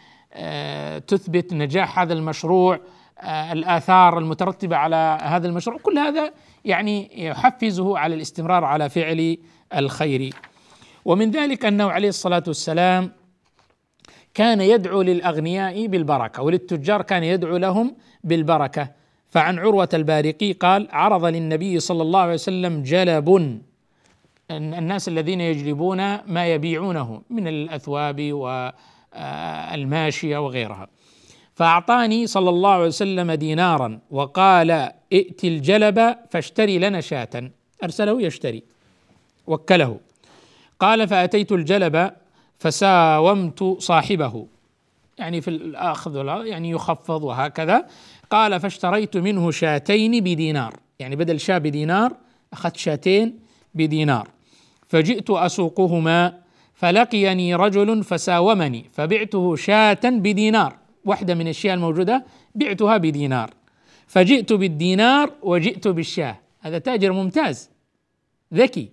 تثبت 1.08 1.54
نجاح 1.54 2.00
هذا 2.00 2.13
المشروع 2.13 2.80
آه، 3.20 3.54
الآثار 3.54 4.18
المترتبة 4.20 4.76
على 4.76 5.18
هذا 5.22 5.48
المشروع 5.48 5.78
كل 5.78 5.98
هذا 5.98 6.34
يعني 6.66 7.26
يحفزه 7.26 7.98
على 7.98 8.16
الاستمرار 8.16 8.63
على 8.63 8.90
فعل 8.90 9.38
الخير. 9.76 10.34
ومن 11.06 11.32
ذلك 11.32 11.66
أنه 11.66 11.92
عليه 11.92 12.10
الصلاة 12.10 12.44
والسلام 12.48 13.12
كان 14.34 14.62
يدعو 14.62 15.02
للأغنياء 15.02 15.88
بالبركة 15.88 16.44
وللتجار 16.44 17.02
كان 17.02 17.24
يدعو 17.24 17.58
لهم 17.58 17.96
بالبركة. 18.24 18.90
فعن 19.30 19.60
عروة 19.60 19.90
البارقي 19.94 20.52
قال 20.52 20.88
عرض 20.92 21.26
للنبي 21.26 21.80
صلى 21.80 22.02
الله 22.02 22.20
عليه 22.20 22.34
وسلم 22.34 22.84
جلب 22.84 23.60
الناس 24.52 25.08
الذين 25.08 25.42
يجلبون 25.42 25.98
ما 26.26 26.48
يبيعونه 26.48 27.22
من 27.30 27.48
الأثواب 27.48 28.20
والماشيه 29.17 30.38
وغيرها. 30.38 30.88
فأعطاني 31.56 32.27
صلى 32.27 32.49
الله 32.49 32.69
عليه 32.69 32.86
وسلم 32.86 33.32
دينارا 33.32 33.99
وقال 34.12 34.71
ائت 35.13 35.43
الجلب 35.43 36.15
فاشتري 36.30 36.80
لنا 36.80 37.01
شاة. 37.01 37.51
أرسله 37.84 38.21
يشتري. 38.21 38.63
وكله. 39.47 39.99
قال 40.80 41.08
فأتيت 41.08 41.51
الجلب 41.51 42.12
فساومت 42.60 43.63
صاحبه. 43.80 44.47
يعني 45.17 45.41
في 45.41 45.47
الأخذ 45.47 46.15
يعني 46.45 46.69
يخفض 46.69 47.23
وهكذا. 47.23 47.86
قال 48.30 48.60
فاشتريت 48.60 49.17
منه 49.17 49.51
شاتين 49.51 50.23
بدينار. 50.23 50.73
يعني 50.99 51.15
بدل 51.15 51.39
شاة 51.39 51.58
بدينار 51.58 52.13
أخذت 52.53 52.77
شاتين 52.77 53.39
بدينار. 53.75 54.27
فجئت 54.88 55.30
أسوقهما 55.30 56.47
فلقيني 56.78 57.56
رجل 57.56 58.04
فساومني 58.04 58.90
فبعته 58.94 59.56
شاة 59.56 60.00
بدينار. 60.04 60.76
واحدة 61.06 61.36
من 61.36 61.42
الأشياء 61.42 61.74
الموجودة 61.74 62.26
بعتها 62.56 62.98
بدينار. 62.98 63.54
فجئت 64.08 64.54
بالدينار 64.54 65.32
وجئت 65.42 65.88
بالشاة. 65.88 66.40
هذا 66.60 66.78
تاجر 66.78 67.12
ممتاز 67.12 67.70
ذكي. 68.54 68.90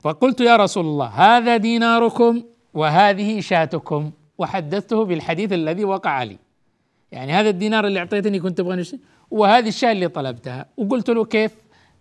فقلت 0.00 0.40
يا 0.40 0.56
رسول 0.56 0.84
الله 0.84 1.06
هذا 1.06 1.56
ديناركم 1.56 2.42
وهذه 2.74 3.40
شاتكم. 3.40 4.10
وحدثته 4.38 5.04
بالحديث 5.04 5.52
الذي 5.52 5.84
وقع 5.84 6.22
لي. 6.22 6.38
يعني 7.12 7.32
هذا 7.32 7.48
الدينار 7.48 7.86
اللي 7.86 7.98
أعطيتني 7.98 8.40
كنت 8.40 8.60
أبغى 8.60 8.76
نشتري 8.76 9.00
وهذه 9.30 9.68
الشاة 9.68 9.92
اللي 9.92 10.08
طلبتها. 10.08 10.66
وقلت 10.76 11.10
له 11.10 11.24
كيف 11.24 11.52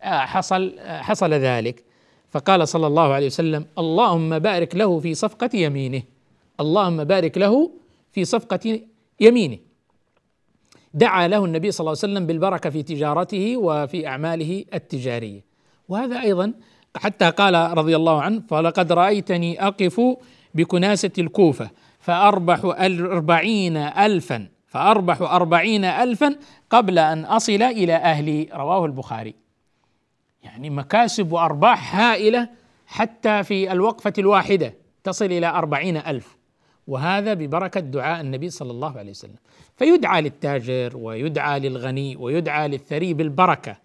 آه، 0.02 0.20
حصل 0.20 0.76
آه، 0.80 1.02
حصل 1.02 1.34
ذلك. 1.34 1.91
فقال 2.32 2.67
صلى 2.67 2.88
الله 2.88 3.13
عليه 3.13 3.26
وسلم 3.26 3.65
اللهم 3.78 4.39
بارك 4.39 4.76
له 4.76 5.00
في 5.00 5.13
صفقة 5.13 5.50
يمينه. 5.54 6.04
اللهم 6.60 7.04
بارك 7.04 7.38
له 7.38 7.72
في 8.12 8.26
صفقة 8.26 8.80
يمينه. 9.20 9.58
دعا 10.94 11.28
له 11.28 11.46
النبي 11.46 11.72
صلى 11.72 11.80
الله 11.80 11.98
عليه 12.04 12.13
وسلم 12.13 12.28
بالبركة 12.28 12.70
في 12.70 12.84
تجارته 12.84 13.58
وفي 13.58 14.08
أعماله 14.08 14.65
التجارية. 14.74 15.44
وهذا 15.89 16.22
أيضا 16.22 16.54
حتى 16.96 17.30
قال 17.30 17.78
رضي 17.78 17.96
الله 17.96 18.22
عنه 18.22 18.41
فلقد 18.50 18.91
رأيتني 18.91 19.67
أقف 19.67 20.02
بكناسة 20.56 21.12
الكوفة 21.17 21.70
فأربح 22.00 22.60
أربعين 22.65 23.78
ألفا 23.78 24.48
فأربح 24.67 25.22
أربعين 25.22 25.86
ألفا 25.86 26.36
قبل 26.70 27.00
أن 27.00 27.26
أصل 27.26 27.62
إلى 27.62 27.94
أهلي. 27.94 28.50
رواه 28.54 28.86
البخاري. 28.86 29.41
يعني 30.44 30.70
مكاسب 30.70 31.32
وأرباح 31.32 31.96
هائلة 31.96 32.50
حتى 32.88 33.44
في 33.44 33.72
الوقفة 33.72 34.14
الواحدة 34.18 34.74
تصل 35.04 35.26
إلى 35.26 35.48
أربعين 35.48 35.98
ألف 35.98 36.38
وهذا 36.88 37.34
ببركة 37.34 37.80
دعاء 37.80 38.22
النبي 38.22 38.50
صلى 38.50 38.72
الله 38.72 38.98
عليه 38.98 39.10
وسلم 39.10 39.36
فيدعى 39.78 40.22
للتاجر 40.22 40.98
ويدعى 40.98 41.60
للغني 41.60 42.16
ويدعى 42.16 42.68
للثري 42.68 43.14
بالبركة 43.14 43.78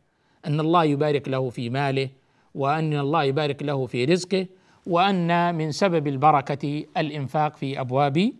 أن 0.47 0.61
الله 0.61 0.85
يبارك 0.85 1.29
له 1.29 1.51
في 1.51 1.71
ماله 1.71 2.09
وأن 2.55 2.99
الله 2.99 3.25
يبارك 3.25 3.63
له 3.63 3.87
في 3.87 4.05
رزقه 4.05 4.47
وأن 4.87 5.55
من 5.55 5.73
سبب 5.73 6.07
البركة 6.07 6.85
الإنفاق 6.97 7.57
في 7.57 7.81
أبواب 7.81 8.33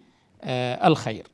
آه، 0.43 0.87
الخير. 0.87 1.27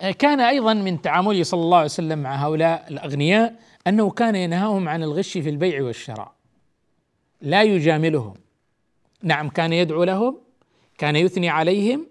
آه، 0.00 0.10
كان 0.10 0.40
أيضا 0.40 0.74
من 0.74 1.02
تعامله 1.02 1.42
صلى 1.42 1.60
الله 1.60 1.76
عليه 1.76 1.84
وسلم 1.84 2.18
مع 2.18 2.46
هؤلاء 2.46 2.86
الأغنياء 2.90 3.54
أنه 3.86 4.10
كان 4.10 4.36
ينهاهم 4.36 4.88
عن 4.88 5.02
الغش 5.02 5.32
في 5.32 5.48
البيع 5.48 5.82
والشراء. 5.82 6.32
لا 7.40 7.62
يجاملهم. 7.62 8.34
نعم 9.22 9.48
كان 9.48 9.72
يدعو 9.72 10.04
لهم، 10.04 10.38
كان 10.98 11.16
يثني 11.16 11.48
عليهم، 11.48 12.06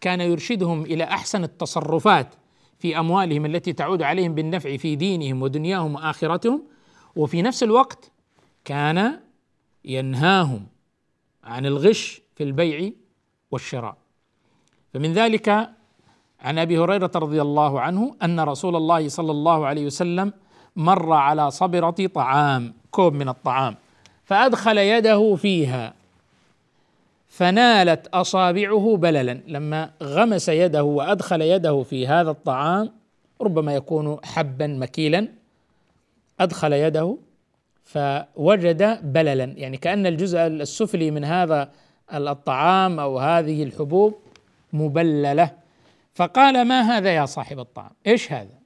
كان 0.00 0.20
يرشدهم 0.20 0.82
إلى 0.82 1.04
أحسن 1.04 1.44
التصرفات 1.44 2.34
في 2.78 2.98
أموالهم 2.98 3.46
التي 3.46 3.72
تعود 3.72 4.02
عليهم 4.02 4.34
بالنفع 4.34 4.76
في 4.76 4.96
دينهم 4.96 5.42
ودنياهم 5.42 5.94
وآخرتهم 5.94 6.62
وفي 7.16 7.42
نفس 7.42 7.62
الوقت 7.62 8.10
كان 8.64 9.20
ينهاهم 9.84 10.66
عن 11.44 11.66
الغش 11.66 12.22
في 12.34 12.42
البيع 12.42 12.90
والشراء 13.50 13.96
فمن 14.94 15.12
ذلك 15.12 15.70
عن 16.42 16.58
أبي 16.58 16.78
هريرة 16.78 17.10
رضي 17.16 17.42
الله 17.42 17.80
عنه 17.80 18.14
أن 18.22 18.40
رسول 18.40 18.76
الله 18.76 19.08
صلى 19.08 19.30
الله 19.30 19.66
عليه 19.66 19.86
وسلم 19.86 20.32
مر 20.76 21.12
على 21.12 21.50
صبرة 21.50 22.06
طعام 22.14 22.74
كوب 22.90 23.14
من 23.14 23.28
الطعام 23.28 23.76
فأدخل 24.24 24.78
يده 24.78 25.34
فيها 25.34 25.94
فنالت 27.28 28.06
أصابعه 28.06 28.96
بللا. 28.96 29.40
لما 29.46 29.90
غمس 30.02 30.48
يده 30.48 30.84
وأدخل 30.84 31.42
يده 31.42 31.82
في 31.82 32.06
هذا 32.06 32.30
الطعام 32.30 32.92
ربما 33.40 33.74
يكون 33.74 34.16
حبا 34.24 34.66
مكيلا 34.66 35.28
أدخل 36.40 36.72
يده 36.72 37.16
فوجد 37.84 39.12
بللا. 39.12 39.44
يعني 39.44 39.76
كأن 39.76 40.06
الجزء 40.06 40.38
السفلي 40.38 41.10
من 41.10 41.24
هذا 41.24 41.70
الطعام 42.14 43.00
أو 43.00 43.18
هذه 43.18 43.62
الحبوب 43.62 44.14
مبللة. 44.72 45.61
فقال 46.14 46.64
ما 46.64 46.80
هذا 46.80 47.14
يا 47.14 47.26
صاحب 47.26 47.58
الطعام؟ 47.58 47.92
إيش 48.06 48.32
هذا؟ 48.32 48.58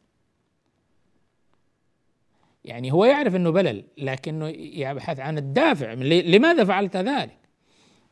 يعني 2.65 2.93
هو 2.93 3.05
يعرف 3.05 3.37
إنه 3.37 3.51
بلل 3.51 3.85
لكنه 3.99 4.49
يبحث 4.59 5.21
عن 5.21 5.39
الدافع. 5.39 5.93
لماذا 5.93 6.65
فعلت 6.65 6.97
ذلك؟ 6.97 7.39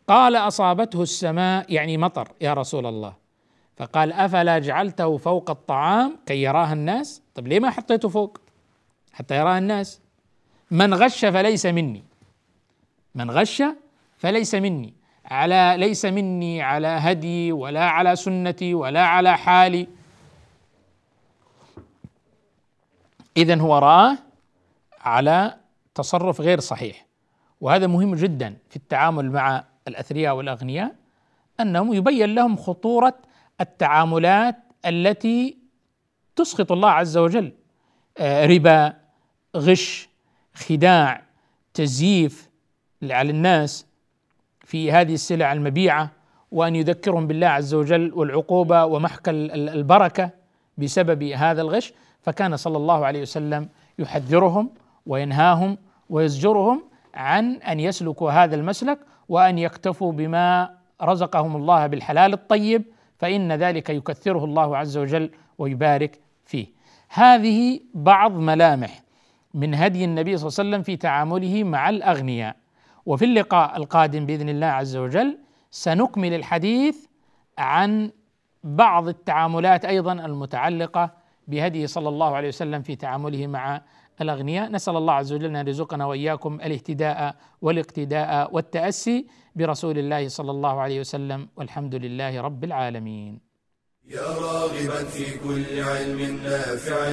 قال 0.08 0.36
أصابته 0.36 1.02
السماء 1.02 1.72
يعني 1.72 1.96
مطر 1.96 2.32
يا 2.40 2.54
رسول 2.54 2.86
الله. 2.86 3.16
فقال 3.76 4.12
أفلا 4.12 4.58
جعلته 4.58 5.16
فوق 5.16 5.50
الطعام؟ 5.50 6.18
كي 6.26 6.42
يراها 6.42 6.72
الناس؟ 6.72 7.22
طيب 7.34 7.48
ليه 7.48 7.60
ما 7.60 7.70
حطيته 7.70 8.08
فوق؟ 8.08 8.38
حتى 9.12 9.36
يراها 9.36 9.58
الناس. 9.58 10.00
من 10.70 10.94
غش 10.94 11.24
فليس 11.24 11.66
مني. 11.66 12.04
من 13.14 13.30
غش 13.30 13.62
فليس 14.16 14.54
مني. 14.54 14.94
على 15.24 15.74
ليس 15.78 16.04
مني 16.04 16.62
على 16.62 16.86
هدي 16.86 17.52
ولا 17.52 17.84
على 17.88 18.16
سنتي 18.16 18.74
ولا 18.74 19.06
على 19.06 19.36
حالي. 19.38 19.86
اذا 23.36 23.60
هو 23.60 23.78
راه 23.78 24.18
على 25.00 25.56
تصرف 25.94 26.40
غير 26.40 26.60
صحيح. 26.60 27.06
وهذا 27.60 27.86
مهم 27.86 28.14
جدا 28.14 28.56
في 28.70 28.76
التعامل 28.76 29.30
مع 29.30 29.64
الأثرياء 29.88 30.36
والأغنياء 30.36 30.94
أنهم 31.60 31.92
يبين 31.92 32.34
لهم 32.34 32.56
خطورة 32.56 33.14
التعاملات 33.60 34.56
التي 34.86 35.58
تسخط 36.36 36.72
الله 36.72 36.90
عز 36.90 37.16
وجل 37.16 37.52
آه، 38.18 38.46
ربا 38.46 38.92
غش 39.56 40.08
خداع 40.54 41.22
تزييف 41.74 42.50
على 43.02 43.30
الناس. 43.30 43.86
في 44.64 44.92
هذه 44.92 45.14
السلع 45.14 45.52
المبيعة 45.52 46.10
وأن 46.52 46.76
يذكرهم 46.76 47.26
بالله 47.26 47.46
عز 47.46 47.74
وجل 47.74 48.12
والعقوبة 48.14 48.84
ومحك 48.84 49.28
البركة 49.28 50.30
بسبب 50.78 51.22
هذا 51.22 51.62
الغش 51.62 51.92
فكان 52.22 52.56
صلى 52.56 52.76
الله 52.76 53.06
عليه 53.06 53.22
وسلم 53.22 53.68
يحذرهم 53.98 54.70
وينهاهم 55.06 55.78
ويزجرهم 56.10 56.82
عن 57.14 57.54
أن 57.54 57.80
يسلكوا 57.80 58.30
هذا 58.30 58.54
المسلك 58.54 58.98
وأن 59.28 59.58
يكتفوا 59.58 60.12
بما 60.12 60.70
رزقهم 61.02 61.56
الله 61.56 61.86
بالحلال 61.86 62.32
الطيب 62.32 62.84
فإن 63.18 63.52
ذلك 63.52 63.90
يكثره 63.90 64.44
الله 64.44 64.76
عز 64.76 64.96
وجل 64.96 65.30
ويبارك 65.58 66.20
فيه. 66.44 66.66
هذه 67.08 67.80
بعض 67.94 68.32
ملامح 68.32 69.02
من 69.54 69.74
هدي 69.74 70.04
النبي 70.04 70.36
صلى 70.36 70.48
الله 70.48 70.58
عليه 70.58 70.68
وسلم 70.70 70.82
في 70.82 70.96
تعامله 70.96 71.64
مع 71.64 71.88
الأغنياء. 71.88 72.56
وفي 73.06 73.24
اللقاء 73.24 73.76
القادم 73.76 74.26
بإذن 74.26 74.48
الله 74.48 74.66
عز 74.66 74.96
وجل 74.96 75.38
سنكمل 75.70 76.34
الحديث 76.34 77.06
عن 77.58 78.10
بعض 78.64 79.08
التعاملات 79.08 79.84
أيضا 79.84 80.12
المتعلقة 80.12 81.10
بهديه 81.48 81.86
صلى 81.86 82.08
الله 82.08 82.36
عليه 82.36 82.48
وسلم 82.48 82.82
في 82.82 82.96
تعامله 82.96 83.46
مع 83.46 83.82
الأغنياء، 84.20 84.70
نسأل 84.70 84.96
الله 84.96 85.12
عز 85.12 85.32
وجل 85.32 85.56
أن 85.56 85.66
يرزقنا 85.66 86.06
وإياكم 86.06 86.54
الاهتداء 86.54 87.36
والاقتداء 87.62 88.54
والتأسي 88.54 89.26
برسول 89.56 89.98
الله 89.98 90.28
صلى 90.28 90.50
الله 90.50 90.80
عليه 90.80 91.00
وسلم. 91.00 91.48
والحمد 91.56 91.94
لله 91.94 92.40
رب 92.40 92.64
العالمين. 92.64 93.40
يا 94.08 94.20
راغبا 94.20 95.04
في 95.04 95.38
كل 95.38 95.82
علم 95.82 96.40
نافع 96.44 97.12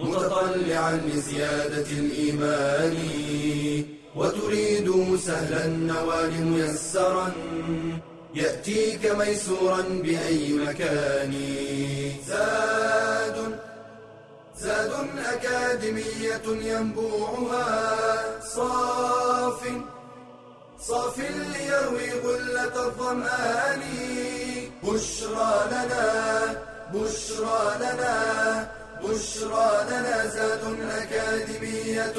متطلعا 0.00 0.96
لزيادة 0.96 1.90
الإيمان. 1.98 2.96
وتريد 4.16 5.16
سهلا 5.26 5.64
النوال 5.64 6.44
ميسرا 6.46 7.32
يأتيك 8.34 9.06
ميسورا 9.06 9.82
بأي 9.82 10.52
مكان. 10.52 11.34
زاد 12.26 13.58
زاد 14.58 14.92
أكاديمية 15.32 16.46
ينبوعها. 16.46 17.68
صاف 18.54 19.60
صاف 20.80 21.18
ليروي 21.18 22.10
غلة 22.24 22.86
الظمآن. 22.86 23.82
بشرى 24.82 25.54
لنا 25.70 26.06
بشرى 26.94 27.62
لنا 27.80 28.14
بشرى 29.02 29.70
لنا. 29.88 30.26
زاد 30.26 30.64
أكاديمية 31.02 32.18